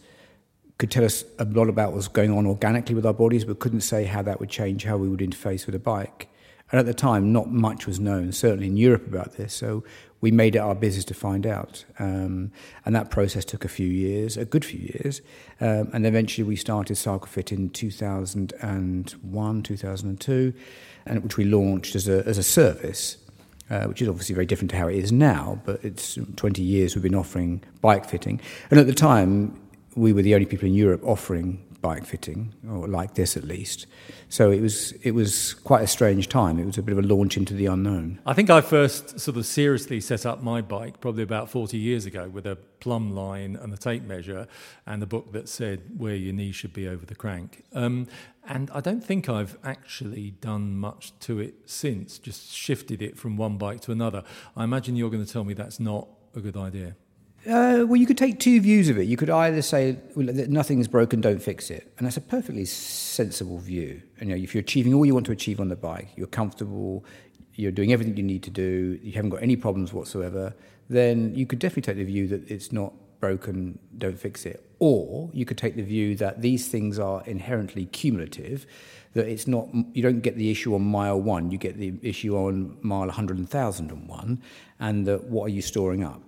could 0.77 0.91
tell 0.91 1.03
us 1.05 1.23
a 1.37 1.45
lot 1.45 1.69
about 1.69 1.89
what 1.89 1.97
was 1.97 2.07
going 2.07 2.31
on 2.31 2.47
organically 2.47 2.95
with 2.95 3.05
our 3.05 3.13
bodies, 3.13 3.45
but 3.45 3.59
couldn't 3.59 3.81
say 3.81 4.05
how 4.05 4.21
that 4.23 4.39
would 4.39 4.49
change 4.49 4.83
how 4.83 4.97
we 4.97 5.07
would 5.07 5.19
interface 5.19 5.67
with 5.67 5.75
a 5.75 5.79
bike. 5.79 6.27
And 6.71 6.79
at 6.79 6.85
the 6.85 6.93
time, 6.93 7.33
not 7.33 7.51
much 7.51 7.85
was 7.85 7.99
known, 7.99 8.31
certainly 8.31 8.67
in 8.67 8.77
Europe, 8.77 9.05
about 9.07 9.33
this. 9.33 9.53
So 9.53 9.83
we 10.21 10.31
made 10.31 10.55
it 10.55 10.59
our 10.59 10.75
business 10.75 11.03
to 11.05 11.13
find 11.13 11.45
out. 11.45 11.83
Um, 11.99 12.51
and 12.85 12.95
that 12.95 13.09
process 13.09 13.43
took 13.43 13.65
a 13.65 13.67
few 13.67 13.87
years, 13.87 14.37
a 14.37 14.45
good 14.45 14.63
few 14.63 14.79
years. 14.79 15.21
Um, 15.59 15.89
and 15.93 16.05
eventually 16.05 16.47
we 16.47 16.55
started 16.55 16.95
CycleFit 16.95 17.51
in 17.51 17.71
2001, 17.71 19.63
2002, 19.63 20.53
and 21.05 21.23
which 21.23 21.37
we 21.37 21.43
launched 21.43 21.95
as 21.95 22.07
a, 22.07 22.25
as 22.25 22.37
a 22.37 22.43
service. 22.43 23.17
Uh, 23.69 23.85
which 23.85 24.01
is 24.01 24.09
obviously 24.09 24.35
very 24.35 24.45
different 24.45 24.69
to 24.69 24.75
how 24.75 24.89
it 24.89 24.95
is 24.97 25.13
now, 25.13 25.57
but 25.63 25.81
it's 25.81 26.19
20 26.35 26.61
years 26.61 26.93
we've 26.93 27.03
been 27.03 27.15
offering 27.15 27.63
bike 27.79 28.03
fitting. 28.03 28.37
And 28.69 28.77
at 28.77 28.85
the 28.85 28.93
time, 28.93 29.57
we 29.95 30.11
were 30.11 30.21
the 30.21 30.33
only 30.33 30.45
people 30.45 30.67
in 30.67 30.73
Europe 30.73 30.99
offering 31.05 31.63
bike 31.81 32.05
fitting, 32.05 32.53
or 32.69 32.87
like 32.87 33.15
this 33.15 33.35
at 33.35 33.43
least. 33.43 33.87
So 34.29 34.51
it 34.51 34.61
was 34.61 34.91
it 35.03 35.11
was 35.11 35.53
quite 35.53 35.83
a 35.83 35.87
strange 35.87 36.29
time. 36.29 36.59
It 36.59 36.65
was 36.65 36.77
a 36.77 36.83
bit 36.83 36.97
of 36.97 37.03
a 37.03 37.07
launch 37.07 37.37
into 37.37 37.53
the 37.53 37.65
unknown. 37.65 38.19
I 38.25 38.33
think 38.33 38.49
I 38.49 38.61
first 38.61 39.19
sort 39.19 39.37
of 39.37 39.45
seriously 39.45 39.99
set 39.99 40.25
up 40.25 40.41
my 40.41 40.61
bike 40.61 41.01
probably 41.01 41.23
about 41.23 41.49
40 41.49 41.77
years 41.77 42.05
ago 42.05 42.29
with 42.29 42.45
a 42.45 42.55
plumb 42.79 43.13
line 43.13 43.55
and 43.55 43.73
a 43.73 43.77
tape 43.77 44.03
measure 44.03 44.47
and 44.85 45.03
a 45.03 45.05
book 45.05 45.31
that 45.33 45.49
said 45.49 45.81
where 45.97 46.15
your 46.15 46.33
knee 46.33 46.51
should 46.51 46.73
be 46.73 46.87
over 46.87 47.05
the 47.05 47.15
crank. 47.15 47.63
Um, 47.73 48.07
and 48.47 48.71
I 48.71 48.81
don't 48.81 49.03
think 49.03 49.29
I've 49.29 49.57
actually 49.63 50.31
done 50.31 50.75
much 50.75 51.17
to 51.21 51.39
it 51.39 51.53
since, 51.65 52.17
just 52.17 52.51
shifted 52.53 53.01
it 53.01 53.17
from 53.17 53.37
one 53.37 53.57
bike 53.57 53.81
to 53.81 53.91
another. 53.91 54.23
I 54.55 54.63
imagine 54.63 54.95
you're 54.95 55.11
going 55.11 55.25
to 55.25 55.31
tell 55.31 55.43
me 55.43 55.53
that's 55.53 55.79
not 55.79 56.07
a 56.35 56.39
good 56.39 56.57
idea. 56.57 56.95
Uh, 57.47 57.85
well, 57.87 57.95
you 57.95 58.05
could 58.05 58.19
take 58.19 58.39
two 58.39 58.61
views 58.61 58.87
of 58.87 58.99
it. 58.99 59.03
You 59.03 59.17
could 59.17 59.29
either 59.29 59.63
say 59.63 59.97
well, 60.15 60.27
that 60.27 60.49
nothing 60.49 60.79
is 60.79 60.87
broken, 60.87 61.21
don't 61.21 61.41
fix 61.41 61.71
it, 61.71 61.91
and 61.97 62.05
that's 62.05 62.17
a 62.17 62.21
perfectly 62.21 62.65
sensible 62.65 63.57
view. 63.57 64.01
And, 64.19 64.29
you 64.29 64.35
know, 64.35 64.43
if 64.43 64.53
you're 64.53 64.61
achieving 64.61 64.93
all 64.93 65.05
you 65.05 65.13
want 65.15 65.25
to 65.25 65.31
achieve 65.31 65.59
on 65.59 65.67
the 65.69 65.75
bike, 65.75 66.09
you're 66.15 66.27
comfortable, 66.27 67.03
you're 67.55 67.71
doing 67.71 67.93
everything 67.93 68.15
you 68.15 68.23
need 68.23 68.43
to 68.43 68.51
do, 68.51 68.99
you 69.01 69.13
haven't 69.13 69.31
got 69.31 69.41
any 69.41 69.55
problems 69.55 69.91
whatsoever, 69.91 70.53
then 70.87 71.33
you 71.33 71.47
could 71.47 71.57
definitely 71.57 71.93
take 71.93 71.97
the 71.97 72.03
view 72.03 72.27
that 72.27 72.49
it's 72.49 72.71
not 72.71 72.93
broken, 73.19 73.79
don't 73.97 74.19
fix 74.19 74.45
it. 74.45 74.63
Or 74.77 75.31
you 75.33 75.45
could 75.45 75.57
take 75.57 75.75
the 75.75 75.83
view 75.83 76.15
that 76.17 76.41
these 76.41 76.67
things 76.67 76.99
are 76.99 77.23
inherently 77.25 77.85
cumulative, 77.87 78.67
that 79.13 79.27
it's 79.27 79.47
not 79.47 79.67
you 79.93 80.03
don't 80.03 80.21
get 80.21 80.35
the 80.35 80.51
issue 80.51 80.75
on 80.75 80.83
mile 80.83 81.19
one, 81.19 81.49
you 81.49 81.57
get 81.57 81.77
the 81.77 81.93
issue 82.03 82.35
on 82.35 82.77
mile 82.81 83.07
100,001, 83.07 84.41
and 84.79 85.07
that 85.07 85.23
what 85.23 85.45
are 85.45 85.49
you 85.49 85.61
storing 85.61 86.03
up? 86.03 86.21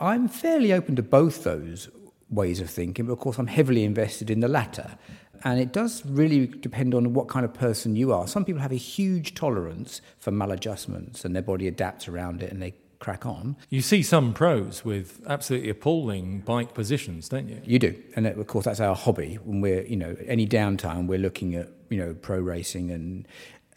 I'm 0.00 0.28
fairly 0.28 0.72
open 0.72 0.96
to 0.96 1.02
both 1.02 1.44
those 1.44 1.88
ways 2.30 2.60
of 2.60 2.70
thinking, 2.70 3.06
but 3.06 3.12
of 3.12 3.18
course, 3.18 3.38
I'm 3.38 3.46
heavily 3.46 3.84
invested 3.84 4.30
in 4.30 4.40
the 4.40 4.48
latter. 4.48 4.98
And 5.44 5.60
it 5.60 5.72
does 5.72 6.04
really 6.04 6.46
depend 6.46 6.94
on 6.94 7.14
what 7.14 7.28
kind 7.28 7.44
of 7.44 7.54
person 7.54 7.96
you 7.96 8.12
are. 8.12 8.26
Some 8.26 8.44
people 8.44 8.60
have 8.60 8.72
a 8.72 8.76
huge 8.76 9.34
tolerance 9.34 10.00
for 10.18 10.30
maladjustments 10.32 11.24
and 11.24 11.34
their 11.34 11.42
body 11.42 11.68
adapts 11.68 12.08
around 12.08 12.42
it 12.42 12.50
and 12.50 12.60
they 12.60 12.74
crack 12.98 13.24
on. 13.24 13.56
You 13.70 13.80
see 13.80 14.02
some 14.02 14.34
pros 14.34 14.84
with 14.84 15.22
absolutely 15.28 15.70
appalling 15.70 16.40
bike 16.40 16.74
positions, 16.74 17.28
don't 17.28 17.48
you? 17.48 17.60
You 17.64 17.78
do. 17.78 17.94
And 18.16 18.26
of 18.26 18.46
course, 18.48 18.64
that's 18.64 18.80
our 18.80 18.96
hobby. 18.96 19.36
When 19.44 19.60
we're, 19.60 19.84
you 19.84 19.96
know, 19.96 20.16
any 20.26 20.46
downtime, 20.46 21.06
we're 21.06 21.18
looking 21.18 21.54
at, 21.54 21.68
you 21.88 21.98
know, 21.98 22.14
pro 22.14 22.38
racing 22.40 22.90
and 22.90 23.26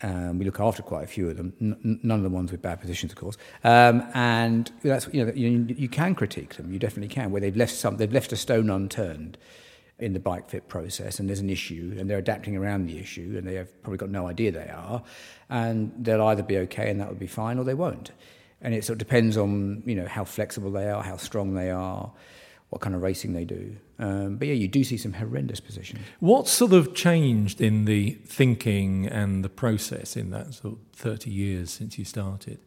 um, 0.03 0.39
we 0.39 0.45
look 0.45 0.59
after 0.59 0.81
quite 0.81 1.03
a 1.03 1.07
few 1.07 1.29
of 1.29 1.37
them, 1.37 1.53
N- 1.61 1.99
none 2.03 2.17
of 2.19 2.23
the 2.23 2.29
ones 2.29 2.51
with 2.51 2.61
bad 2.61 2.81
positions, 2.81 3.11
of 3.11 3.17
course. 3.17 3.37
Um, 3.63 4.03
and 4.13 4.71
that's 4.83 5.07
you 5.11 5.25
know 5.25 5.31
you, 5.33 5.65
you, 5.69 5.89
can 5.89 6.15
critique 6.15 6.55
them, 6.55 6.71
you 6.71 6.79
definitely 6.79 7.13
can, 7.13 7.31
where 7.31 7.41
they've 7.41 7.55
left 7.55 7.73
some, 7.73 7.97
they've 7.97 8.11
left 8.11 8.31
a 8.31 8.37
stone 8.37 8.69
unturned 8.69 9.37
in 9.99 10.13
the 10.13 10.19
bike 10.19 10.49
fit 10.49 10.67
process, 10.67 11.19
and 11.19 11.29
there's 11.29 11.39
an 11.39 11.49
issue, 11.49 11.95
and 11.99 12.09
they're 12.09 12.17
adapting 12.17 12.57
around 12.57 12.87
the 12.87 12.97
issue, 12.97 13.35
and 13.37 13.47
they 13.47 13.55
have 13.55 13.81
probably 13.83 13.97
got 13.97 14.09
no 14.09 14.27
idea 14.27 14.51
they 14.51 14.69
are, 14.69 15.03
and 15.49 15.91
they'll 15.99 16.23
either 16.23 16.43
be 16.43 16.57
okay, 16.57 16.89
and 16.89 16.99
that 16.99 17.07
will 17.07 17.15
be 17.15 17.27
fine, 17.27 17.59
or 17.59 17.63
they 17.63 17.75
won't. 17.75 18.11
And 18.63 18.73
it 18.73 18.83
sort 18.83 18.95
of 18.95 18.99
depends 18.99 19.37
on 19.37 19.83
you 19.85 19.95
know 19.95 20.07
how 20.07 20.23
flexible 20.23 20.71
they 20.71 20.89
are, 20.89 21.03
how 21.03 21.17
strong 21.17 21.53
they 21.53 21.69
are 21.69 22.11
what 22.71 22.81
kind 22.81 22.95
of 22.95 23.01
racing 23.01 23.33
they 23.33 23.43
do. 23.43 23.75
Um, 23.99 24.37
but 24.37 24.47
yeah, 24.47 24.53
you 24.53 24.69
do 24.69 24.83
see 24.85 24.95
some 24.95 25.11
horrendous 25.11 25.59
positions. 25.59 25.99
What 26.21 26.47
sort 26.47 26.71
of 26.71 26.95
changed 26.95 27.59
in 27.59 27.83
the 27.83 28.11
thinking 28.25 29.05
and 29.07 29.43
the 29.43 29.49
process 29.49 30.15
in 30.15 30.31
that 30.31 30.53
sort 30.53 30.75
of 30.75 30.79
30 30.93 31.29
years 31.29 31.69
since 31.69 31.99
you 31.99 32.05
started? 32.05 32.59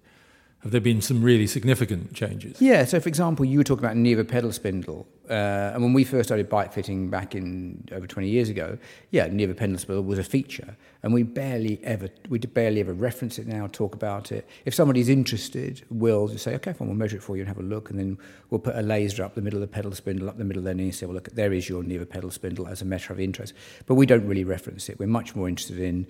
Have 0.65 0.73
there 0.73 0.81
been 0.81 1.03
some 1.03 1.23
really 1.23 1.47
significant 1.47 2.15
changes? 2.15 2.59
Yeah, 2.59 2.87
so 2.87 2.99
for 2.99 3.11
example, 3.11 3.45
you 3.45 3.59
were 3.59 3.65
talking 3.65 3.85
about 3.85 3.99
knee 3.99 4.15
over 4.15 4.25
pedal 4.25 4.51
spindle. 4.51 5.07
Uh, 5.29 5.73
and 5.75 5.83
when 5.83 5.93
we 5.93 6.05
first 6.05 6.29
started 6.29 6.49
bike 6.49 6.73
fitting 6.73 7.11
back 7.11 7.35
in 7.35 7.87
over 7.93 8.07
20 8.07 8.31
years 8.31 8.49
ago, 8.49 8.79
yeah, 9.11 9.27
knee 9.27 9.45
over 9.45 9.53
pedal 9.53 9.77
spindle 9.77 10.05
was 10.05 10.19
a 10.19 10.25
feature. 10.25 10.75
And 11.03 11.13
we 11.13 11.23
barely 11.23 11.81
ever, 11.85 12.09
we 12.31 12.39
barely 12.39 12.81
ever 12.81 12.95
reference 12.95 13.39
it 13.39 13.47
now, 13.47 13.67
talk 13.67 13.95
about 13.95 14.33
it. 14.33 14.49
If 14.65 14.75
somebody's 14.75 15.11
interested, 15.11 15.85
we'll 15.91 16.29
just 16.29 16.45
say, 16.45 16.55
okay, 16.55 16.73
fine, 16.73 16.89
we'll 16.89 16.97
measure 16.97 17.19
it 17.19 17.23
for 17.23 17.37
you 17.37 17.43
and 17.43 17.49
have 17.49 17.59
a 17.59 17.63
look. 17.63 17.91
And 17.91 17.99
then 17.99 18.17
we'll 18.49 18.59
put 18.59 18.75
a 18.75 18.81
laser 18.81 19.23
up 19.23 19.35
the 19.35 19.43
middle 19.43 19.63
of 19.63 19.69
the 19.69 19.75
pedal 19.75 19.93
spindle, 19.93 20.31
up 20.31 20.39
the 20.39 20.45
middle 20.45 20.67
of 20.67 20.77
knee 20.77 20.85
and 20.85 20.95
say, 20.95 21.05
well, 21.05 21.17
look, 21.17 21.29
there 21.35 21.53
is 21.53 21.69
your 21.69 21.83
knee 21.83 21.97
over 21.97 22.07
pedal 22.07 22.31
spindle 22.31 22.67
as 22.69 22.81
a 22.81 22.87
matter 22.87 23.13
of 23.13 23.21
interest. 23.21 23.53
But 23.85 23.97
we 23.97 24.07
don't 24.07 24.27
really 24.27 24.45
reference 24.45 24.89
it. 24.89 24.99
We're 24.99 25.09
much 25.09 25.37
more 25.37 25.47
interested 25.47 25.79
in 25.79 26.07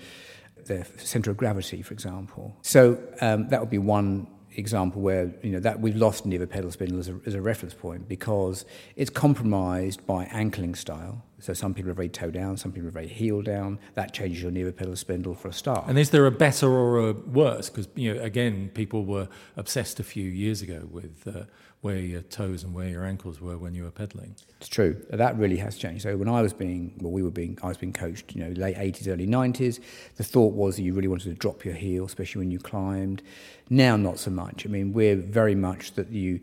the 0.66 0.86
centre 0.98 1.32
of 1.32 1.36
gravity, 1.36 1.82
for 1.82 1.92
example. 1.92 2.56
So 2.62 2.98
um, 3.20 3.48
that 3.48 3.58
would 3.60 3.70
be 3.70 3.78
one 3.78 4.28
example 4.56 5.00
where 5.02 5.32
you 5.42 5.50
know 5.50 5.60
that 5.60 5.80
we've 5.80 5.96
lost 5.96 6.26
knee 6.26 6.36
over 6.36 6.46
pedal 6.46 6.70
spindle 6.70 6.98
as 6.98 7.08
a, 7.08 7.20
as 7.26 7.34
a 7.34 7.40
reference 7.40 7.74
point 7.74 8.08
because 8.08 8.64
it's 8.96 9.10
compromised 9.10 10.06
by 10.06 10.24
ankling 10.26 10.74
style. 10.74 11.22
So 11.40 11.52
some 11.52 11.74
people 11.74 11.90
are 11.90 11.94
very 11.94 12.08
toe 12.08 12.30
down, 12.30 12.56
some 12.56 12.72
people 12.72 12.88
are 12.88 12.92
very 12.92 13.08
heel 13.08 13.42
down. 13.42 13.78
That 13.94 14.14
changes 14.14 14.42
your 14.42 14.50
knee 14.50 14.62
over 14.62 14.72
pedal 14.72 14.96
spindle 14.96 15.34
for 15.34 15.48
a 15.48 15.52
start. 15.52 15.84
And 15.88 15.98
is 15.98 16.10
there 16.10 16.26
a 16.26 16.30
better 16.30 16.70
or 16.70 17.10
a 17.10 17.12
worse? 17.12 17.68
Because 17.68 17.88
you 17.94 18.14
know, 18.14 18.22
again, 18.22 18.70
people 18.72 19.04
were 19.04 19.28
obsessed 19.56 20.00
a 20.00 20.04
few 20.04 20.28
years 20.28 20.62
ago 20.62 20.88
with 20.90 21.26
uh, 21.26 21.44
where 21.85 21.99
your 21.99 22.23
toes 22.23 22.64
and 22.64 22.73
where 22.73 22.88
your 22.88 23.05
ankles 23.05 23.42
were 23.42 23.59
when 23.59 23.75
you 23.75 23.83
were 23.83 23.90
pedaling. 23.90 24.35
It's 24.59 24.70
true. 24.70 25.05
That 25.11 25.37
really 25.37 25.59
has 25.59 25.77
changed. 25.77 26.05
So 26.05 26.16
when 26.16 26.31
I 26.31 26.40
was 26.40 26.55
being, 26.55 26.94
well, 26.99 27.12
we 27.12 27.23
were 27.23 27.31
being, 27.31 27.59
I 27.62 27.68
was 27.68 27.77
being 27.77 27.92
coached, 27.92 28.35
you 28.35 28.42
know, 28.42 28.49
late 28.59 28.77
80s, 28.77 29.07
early 29.07 29.27
90s, 29.27 29.81
the 30.16 30.25
thought 30.25 30.55
was 30.55 30.77
that 30.77 30.83
you 30.83 30.94
really 30.94 31.09
wanted 31.09 31.29
to 31.29 31.35
drop 31.35 31.62
your 31.62 31.75
heel, 31.75 32.07
especially 32.07 32.38
when 32.38 32.51
you 32.51 32.59
climbed. 32.59 33.23
Now, 33.68 33.99
not 33.99 34.18
so 34.18 34.31
much. 34.31 34.64
I 34.64 34.70
mean, 34.70 34.94
we're 34.94 35.16
very 35.16 35.55
much 35.55 35.92
that 35.92 36.09
you, 36.09 36.40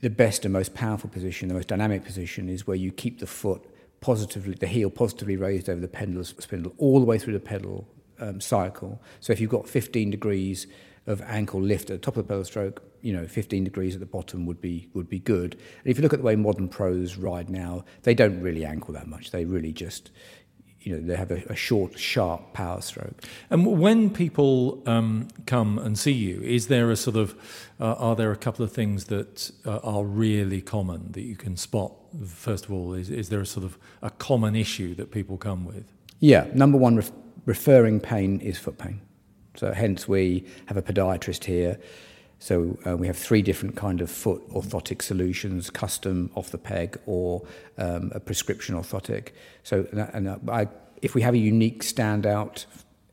the 0.00 0.10
best 0.10 0.44
and 0.44 0.52
most 0.52 0.74
powerful 0.74 1.08
position, 1.08 1.46
the 1.46 1.54
most 1.54 1.68
dynamic 1.68 2.04
position 2.04 2.48
is 2.48 2.66
where 2.66 2.76
you 2.76 2.90
keep 2.90 3.20
the 3.20 3.28
foot 3.28 3.64
positively, 4.00 4.54
the 4.54 4.66
heel 4.66 4.90
positively 4.90 5.36
raised 5.36 5.68
over 5.68 5.80
the 5.80 5.86
pendulum 5.86 6.24
spindle 6.24 6.74
all 6.78 6.98
the 6.98 7.06
way 7.06 7.16
through 7.16 7.34
the 7.34 7.38
pedal 7.38 7.86
um, 8.18 8.40
cycle. 8.40 9.00
So 9.20 9.32
if 9.32 9.38
you've 9.38 9.50
got 9.50 9.68
15 9.68 10.10
degrees 10.10 10.66
of 11.06 11.20
ankle 11.22 11.60
lift 11.60 11.90
at 11.90 12.00
the 12.00 12.04
top 12.04 12.16
of 12.16 12.24
the 12.24 12.28
pedal 12.28 12.44
stroke, 12.44 12.82
you 13.02 13.12
know, 13.12 13.26
15 13.26 13.64
degrees 13.64 13.94
at 13.94 14.00
the 14.00 14.06
bottom 14.06 14.46
would 14.46 14.60
be 14.60 14.88
would 14.94 15.08
be 15.08 15.18
good. 15.18 15.54
And 15.54 15.90
if 15.90 15.98
you 15.98 16.02
look 16.02 16.14
at 16.14 16.20
the 16.20 16.24
way 16.24 16.36
modern 16.36 16.68
pros 16.68 17.16
ride 17.16 17.50
now, 17.50 17.84
they 18.02 18.14
don't 18.14 18.40
really 18.40 18.64
ankle 18.64 18.94
that 18.94 19.06
much. 19.06 19.30
They 19.30 19.44
really 19.44 19.72
just, 19.72 20.10
you 20.80 20.94
know, 20.94 21.06
they 21.06 21.16
have 21.16 21.30
a, 21.30 21.42
a 21.50 21.56
short, 21.56 21.98
sharp 21.98 22.54
power 22.54 22.80
stroke. 22.80 23.22
And 23.50 23.66
when 23.78 24.08
people 24.08 24.82
um, 24.86 25.28
come 25.46 25.78
and 25.78 25.98
see 25.98 26.12
you, 26.12 26.40
is 26.40 26.68
there 26.68 26.90
a 26.90 26.96
sort 26.96 27.16
of, 27.16 27.34
uh, 27.78 27.92
are 27.94 28.16
there 28.16 28.32
a 28.32 28.36
couple 28.36 28.64
of 28.64 28.72
things 28.72 29.04
that 29.06 29.50
uh, 29.66 29.80
are 29.82 30.04
really 30.04 30.62
common 30.62 31.12
that 31.12 31.22
you 31.22 31.36
can 31.36 31.56
spot? 31.58 31.92
First 32.26 32.64
of 32.64 32.72
all, 32.72 32.94
is, 32.94 33.10
is 33.10 33.28
there 33.28 33.40
a 33.40 33.46
sort 33.46 33.64
of 33.64 33.76
a 34.00 34.10
common 34.10 34.56
issue 34.56 34.94
that 34.94 35.10
people 35.10 35.36
come 35.36 35.66
with? 35.66 35.92
Yeah, 36.20 36.46
number 36.54 36.78
one, 36.78 36.96
ref- 36.96 37.12
referring 37.44 38.00
pain 38.00 38.40
is 38.40 38.58
foot 38.58 38.78
pain. 38.78 39.00
So 39.56 39.72
hence 39.72 40.08
we 40.08 40.44
have 40.66 40.76
a 40.76 40.82
podiatrist 40.82 41.44
here. 41.44 41.78
So 42.38 42.76
uh, 42.86 42.96
we 42.96 43.06
have 43.06 43.16
three 43.16 43.42
different 43.42 43.76
kind 43.76 44.00
of 44.00 44.10
foot 44.10 44.46
orthotic 44.50 45.02
solutions: 45.02 45.70
custom, 45.70 46.30
off 46.34 46.50
the 46.50 46.58
peg, 46.58 46.98
or 47.06 47.42
um, 47.78 48.12
a 48.14 48.20
prescription 48.20 48.74
orthotic. 48.74 49.28
So 49.62 49.86
and 50.12 50.28
uh, 50.28 50.38
I, 50.48 50.68
if 51.00 51.14
we 51.14 51.22
have 51.22 51.34
a 51.34 51.38
unique 51.38 51.82
standout 51.82 52.66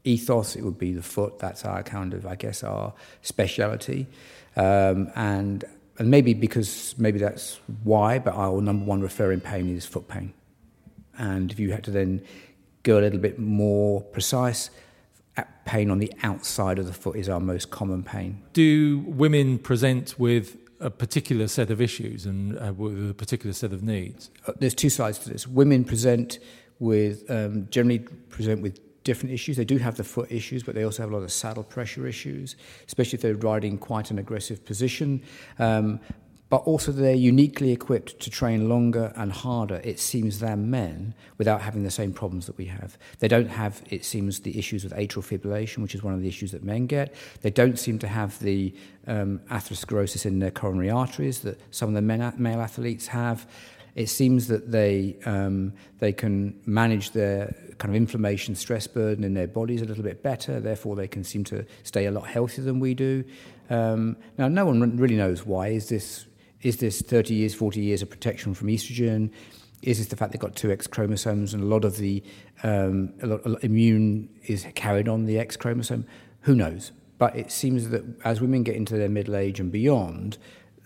ethos, 0.04 0.56
it 0.56 0.63
would 0.63 0.77
be 0.77 0.91
the 0.91 1.04
foot. 1.04 1.39
That's 1.39 1.63
our 1.65 1.84
kind 1.84 2.13
of, 2.13 2.25
I 2.25 2.36
guess, 2.36 2.63
our 2.63 2.93
speciality. 3.21 4.08
Um, 4.56 5.12
and 5.15 5.63
and 5.97 6.10
maybe 6.10 6.34
because 6.34 6.95
maybe 6.97 7.19
that's 7.19 7.60
why, 7.84 8.17
but 8.17 8.34
our 8.34 8.60
number 8.62 8.86
one 8.86 9.01
referring 9.01 9.39
pain 9.39 9.75
is 9.75 9.86
foot 9.86 10.08
pain. 10.08 10.34
And 11.17 11.51
if 11.51 11.60
you 11.60 11.71
had 11.71 11.84
to 11.84 11.91
then 11.91 12.21
go 12.84 12.97
a 12.97 13.01
little 13.01 13.19
bit 13.19 13.38
more 13.38 14.01
precise, 14.01 14.71
pain 15.65 15.89
on 15.89 15.99
the 15.99 16.11
outside 16.23 16.79
of 16.79 16.85
the 16.85 16.93
foot 16.93 17.15
is 17.15 17.29
our 17.29 17.39
most 17.39 17.71
common 17.71 18.03
pain. 18.03 18.41
Do 18.53 18.99
women 19.07 19.57
present 19.57 20.19
with 20.19 20.57
a 20.79 20.89
particular 20.89 21.47
set 21.47 21.69
of 21.69 21.79
issues 21.79 22.25
and 22.25 22.57
uh, 22.57 22.73
with 22.73 23.11
a 23.11 23.13
particular 23.13 23.53
set 23.53 23.71
of 23.71 23.83
needs? 23.83 24.29
Uh, 24.47 24.53
there's 24.59 24.73
two 24.73 24.89
sides 24.89 25.19
to 25.19 25.29
this. 25.29 25.47
Women 25.47 25.83
present 25.83 26.39
with 26.79 27.29
um, 27.29 27.67
generally 27.69 27.99
present 27.99 28.61
with 28.61 28.79
different 29.03 29.33
issues. 29.33 29.57
They 29.57 29.65
do 29.65 29.77
have 29.77 29.97
the 29.97 30.03
foot 30.03 30.31
issues, 30.31 30.63
but 30.63 30.75
they 30.75 30.83
also 30.83 31.03
have 31.03 31.11
a 31.11 31.15
lot 31.15 31.23
of 31.23 31.31
saddle 31.31 31.63
pressure 31.63 32.07
issues, 32.07 32.55
especially 32.87 33.17
if 33.17 33.21
they're 33.21 33.35
riding 33.35 33.77
quite 33.77 34.11
an 34.11 34.19
aggressive 34.19 34.65
position. 34.65 35.23
Um, 35.59 35.99
but 36.51 36.63
also 36.63 36.91
they're 36.91 37.13
uniquely 37.13 37.71
equipped 37.71 38.19
to 38.19 38.29
train 38.29 38.67
longer 38.67 39.13
and 39.15 39.31
harder, 39.31 39.79
it 39.85 39.97
seems, 39.97 40.39
than 40.39 40.69
men 40.69 41.15
without 41.37 41.61
having 41.61 41.83
the 41.83 41.89
same 41.89 42.11
problems 42.11 42.45
that 42.45 42.57
we 42.57 42.65
have. 42.65 42.97
They 43.19 43.29
don't 43.29 43.47
have, 43.47 43.81
it 43.89 44.03
seems, 44.03 44.41
the 44.41 44.59
issues 44.59 44.83
with 44.83 44.91
atrial 44.91 45.23
fibrillation, 45.23 45.77
which 45.77 45.95
is 45.95 46.03
one 46.03 46.13
of 46.13 46.21
the 46.21 46.27
issues 46.27 46.51
that 46.51 46.61
men 46.61 46.87
get. 46.87 47.15
They 47.41 47.51
don't 47.51 47.79
seem 47.79 47.99
to 47.99 48.07
have 48.07 48.37
the 48.39 48.75
um, 49.07 49.39
atherosclerosis 49.49 50.25
in 50.25 50.39
their 50.39 50.51
coronary 50.51 50.89
arteries 50.89 51.39
that 51.43 51.57
some 51.73 51.87
of 51.87 51.95
the 51.95 52.01
men, 52.01 52.33
male 52.37 52.59
athletes 52.59 53.07
have. 53.07 53.47
It 53.95 54.07
seems 54.07 54.47
that 54.47 54.71
they, 54.71 55.15
um, 55.25 55.71
they 55.99 56.11
can 56.11 56.59
manage 56.65 57.11
their 57.11 57.55
kind 57.77 57.95
of 57.95 57.95
inflammation, 57.95 58.55
stress 58.55 58.87
burden 58.87 59.23
in 59.23 59.33
their 59.33 59.47
bodies 59.47 59.81
a 59.81 59.85
little 59.85 60.03
bit 60.03 60.21
better, 60.21 60.59
therefore, 60.59 60.97
they 60.97 61.07
can 61.07 61.23
seem 61.23 61.45
to 61.45 61.65
stay 61.83 62.07
a 62.07 62.11
lot 62.11 62.27
healthier 62.27 62.65
than 62.65 62.81
we 62.81 62.93
do. 62.93 63.23
Um, 63.69 64.17
now, 64.37 64.49
no 64.49 64.65
one 64.65 64.97
really 64.97 65.15
knows 65.15 65.45
why. 65.45 65.69
Is 65.69 65.87
this 65.87 66.25
is 66.62 66.78
this 66.78 67.02
30 67.02 67.34
years, 67.34 67.54
40 67.54 67.82
years 67.82 68.02
of 68.02 68.10
protection 68.10 68.54
from 68.54 68.67
estrogen? 68.67 69.32
Is 69.82 69.97
this 69.97 70.08
the 70.08 70.15
fact 70.15 70.32
they've 70.32 70.39
got 70.39 70.56
two 70.56 70.71
X 70.71 70.86
chromosomes 70.88 71.54
and 71.54 71.63
a 71.63 71.65
lot 71.65 71.84
of 71.86 71.97
the 71.97 72.24
um, 72.63 73.13
a 73.21 73.28
lot, 73.28 73.45
a 73.45 73.50
lot, 73.50 73.63
immune 73.63 74.30
is 74.43 74.65
carried 74.76 75.08
on 75.08 75.26
the 75.26 75.39
X 75.39 75.58
chromosome? 75.58 76.06
Who 76.41 76.56
knows? 76.56 76.91
But 77.17 77.36
it 77.36 77.52
seems 77.52 77.89
that 77.89 78.04
as 78.24 78.41
women 78.41 78.63
get 78.63 78.76
into 78.76 78.97
their 78.97 79.10
middle 79.10 79.36
age 79.36 79.60
and 79.60 79.71
beyond, 79.71 80.38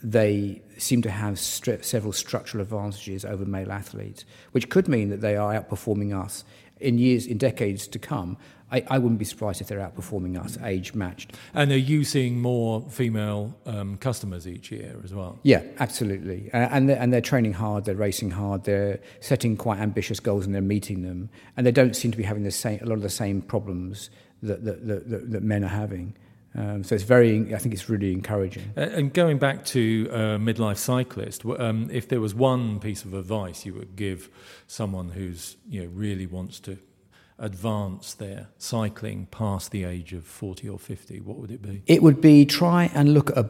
they 0.02 0.62
seem 0.78 1.02
to 1.02 1.10
have 1.10 1.40
several 1.40 2.14
structural 2.14 2.62
advantages 2.62 3.26
over 3.26 3.46
male 3.46 3.72
athletes, 3.72 4.24
which 4.52 4.70
could 4.70 4.88
mean 4.88 5.10
that 5.10 5.22
they 5.22 5.36
are 5.36 5.54
outperforming 5.54 6.18
us 6.18 6.44
in 6.80 6.98
years, 6.98 7.26
in 7.26 7.38
decades 7.38 7.88
to 7.88 8.00
come, 8.00 8.38
I, 8.76 8.84
I 8.90 8.98
wouldn't 8.98 9.20
be 9.20 9.26
surprised 9.26 9.62
if 9.62 9.68
they're 9.68 9.80
outperforming 9.80 10.44
us, 10.44 10.58
age 10.64 10.94
matched. 10.94 11.34
And 11.54 11.72
are 11.72 11.78
you 11.78 12.04
seeing 12.04 12.42
more 12.42 12.82
female 12.90 13.56
um, 13.66 13.96
customers 13.98 14.48
each 14.48 14.70
year 14.72 15.00
as 15.04 15.14
well? 15.14 15.40
Yeah, 15.44 15.64
absolutely. 15.80 16.50
Uh, 16.54 16.58
and, 16.72 16.90
they're, 16.90 17.00
and 17.00 17.14
they're 17.14 17.22
training 17.22 17.54
hard, 17.54 17.86
they're 17.86 17.96
racing 17.96 18.32
hard, 18.32 18.66
they're 18.66 19.00
setting 19.22 19.56
quite 19.56 19.80
ambitious 19.80 20.20
goals 20.20 20.46
and 20.46 20.54
they're 20.54 20.62
meeting 20.62 21.04
them. 21.04 21.30
And 21.56 21.66
they 21.66 21.72
don't 21.72 21.96
seem 21.96 22.12
to 22.12 22.18
be 22.18 22.24
having 22.24 22.44
the 22.44 22.52
same, 22.52 22.80
a 22.82 22.86
lot 22.86 22.96
of 22.96 23.02
the 23.02 23.10
same 23.10 23.42
problems 23.42 24.10
that, 24.44 24.66
that, 24.66 24.86
that, 24.88 25.32
that 25.32 25.44
men 25.44 25.64
are 25.64 25.70
having. 25.70 26.16
Um, 26.58 26.84
so 26.84 26.96
it's 26.96 27.04
very, 27.04 27.54
I 27.54 27.58
think 27.58 27.74
it's 27.74 27.90
really 27.90 28.14
encouraging. 28.14 28.64
And 28.76 29.14
going 29.14 29.38
back 29.38 29.66
to 29.66 30.10
a 30.12 30.18
midlife 30.38 30.78
cyclist, 30.78 31.46
um, 31.46 31.90
if 31.92 32.08
there 32.08 32.22
was 32.22 32.34
one 32.34 32.80
piece 32.80 33.04
of 33.04 33.14
advice 33.14 33.66
you 33.66 33.74
would 33.74 33.96
give 33.96 34.30
someone 34.68 35.10
who's 35.10 35.58
you 35.70 35.82
know 35.82 35.90
really 35.94 36.26
wants 36.26 36.60
to 36.62 36.78
advance 37.38 38.14
their 38.14 38.48
cycling 38.58 39.28
past 39.32 39.72
the 39.72 39.84
age 39.84 40.14
of 40.14 40.26
40 40.26 40.70
or 40.70 40.80
50, 40.80 41.20
what 41.22 41.38
would 41.38 41.52
it 41.52 41.62
be? 41.62 41.84
It 41.86 42.02
would 42.02 42.22
be 42.22 42.46
try 42.46 42.90
and 42.94 43.14
look 43.14 43.32
at 43.32 43.38
a 43.38 43.50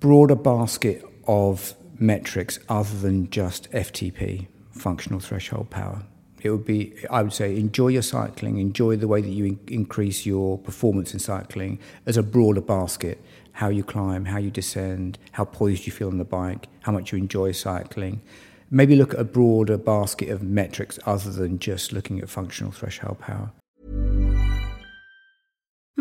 broader 0.00 0.34
basket 0.34 1.04
of 1.26 1.74
metrics 1.98 2.58
other 2.68 2.96
than 2.98 3.30
just 3.30 3.70
FTP, 3.72 4.48
functional 4.70 5.20
threshold 5.20 5.70
power. 5.70 6.02
It 6.42 6.50
would 6.50 6.64
be, 6.64 6.94
I 7.08 7.22
would 7.22 7.32
say, 7.32 7.56
enjoy 7.56 7.88
your 7.88 8.02
cycling, 8.02 8.58
enjoy 8.58 8.96
the 8.96 9.06
way 9.06 9.20
that 9.20 9.30
you 9.30 9.44
in- 9.44 9.60
increase 9.68 10.26
your 10.26 10.58
performance 10.58 11.14
in 11.14 11.20
cycling 11.20 11.78
as 12.04 12.16
a 12.16 12.22
broader 12.22 12.60
basket. 12.60 13.22
How 13.52 13.68
you 13.68 13.84
climb, 13.84 14.24
how 14.24 14.38
you 14.38 14.50
descend, 14.50 15.18
how 15.32 15.44
poised 15.44 15.86
you 15.86 15.92
feel 15.92 16.08
on 16.08 16.18
the 16.18 16.24
bike, 16.24 16.68
how 16.80 16.90
much 16.90 17.12
you 17.12 17.18
enjoy 17.18 17.52
cycling 17.52 18.22
maybe 18.72 18.96
look 18.96 19.12
at 19.12 19.20
a 19.20 19.24
broader 19.24 19.76
basket 19.76 20.30
of 20.30 20.42
metrics 20.42 20.98
other 21.04 21.30
than 21.30 21.58
just 21.58 21.92
looking 21.92 22.20
at 22.20 22.30
functional 22.30 22.72
threshold 22.72 23.20
power. 23.20 23.52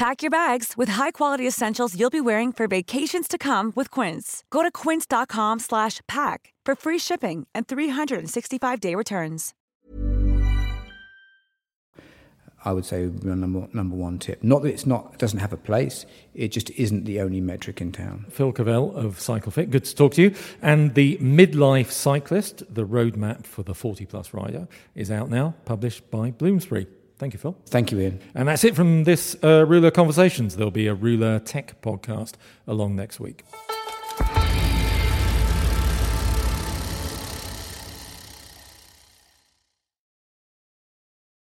Pack 0.00 0.22
your 0.22 0.30
bags 0.30 0.78
with 0.78 0.88
high-quality 0.88 1.46
essentials 1.46 1.94
you'll 1.94 2.08
be 2.08 2.22
wearing 2.22 2.52
for 2.52 2.66
vacations 2.66 3.28
to 3.28 3.36
come 3.36 3.70
with 3.76 3.90
Quince. 3.90 4.44
Go 4.48 4.62
to 4.62 4.70
quince.com 4.70 5.58
slash 5.58 6.00
pack 6.08 6.54
for 6.64 6.74
free 6.74 6.98
shipping 6.98 7.46
and 7.54 7.68
365-day 7.68 8.94
returns. 8.94 9.52
I 12.64 12.72
would 12.72 12.86
say 12.86 13.02
would 13.02 13.20
be 13.20 13.28
my 13.28 13.34
number 13.34 13.68
number 13.74 13.94
one 13.94 14.18
tip. 14.18 14.42
Not 14.42 14.62
that 14.62 14.68
it's 14.68 14.86
not 14.86 15.10
it 15.12 15.18
doesn't 15.18 15.38
have 15.38 15.52
a 15.52 15.58
place. 15.58 16.06
It 16.32 16.48
just 16.48 16.70
isn't 16.70 17.04
the 17.04 17.20
only 17.20 17.42
metric 17.42 17.82
in 17.82 17.92
town. 17.92 18.24
Phil 18.30 18.52
Cavell 18.52 18.96
of 18.96 19.18
CycleFit, 19.18 19.68
good 19.68 19.84
to 19.84 19.94
talk 19.94 20.14
to 20.14 20.22
you. 20.22 20.34
And 20.62 20.94
the 20.94 21.18
Midlife 21.18 21.90
Cyclist, 21.90 22.62
the 22.74 22.86
roadmap 22.86 23.44
for 23.44 23.64
the 23.64 23.74
40 23.74 24.06
plus 24.06 24.32
rider, 24.32 24.66
is 24.94 25.10
out 25.10 25.28
now, 25.28 25.56
published 25.66 26.10
by 26.10 26.30
Bloomsbury. 26.30 26.86
Thank 27.20 27.34
you, 27.34 27.38
Phil. 27.38 27.54
Thank 27.66 27.92
you, 27.92 28.00
Ian. 28.00 28.18
And 28.34 28.48
that's 28.48 28.64
it 28.64 28.74
from 28.74 29.04
this 29.04 29.36
uh, 29.42 29.66
Rouleur 29.66 29.92
Conversations. 29.92 30.56
There'll 30.56 30.70
be 30.70 30.86
a 30.86 30.94
Rouleur 30.94 31.38
Tech 31.44 31.78
podcast 31.82 32.36
along 32.66 32.96
next 32.96 33.20
week. 33.20 33.44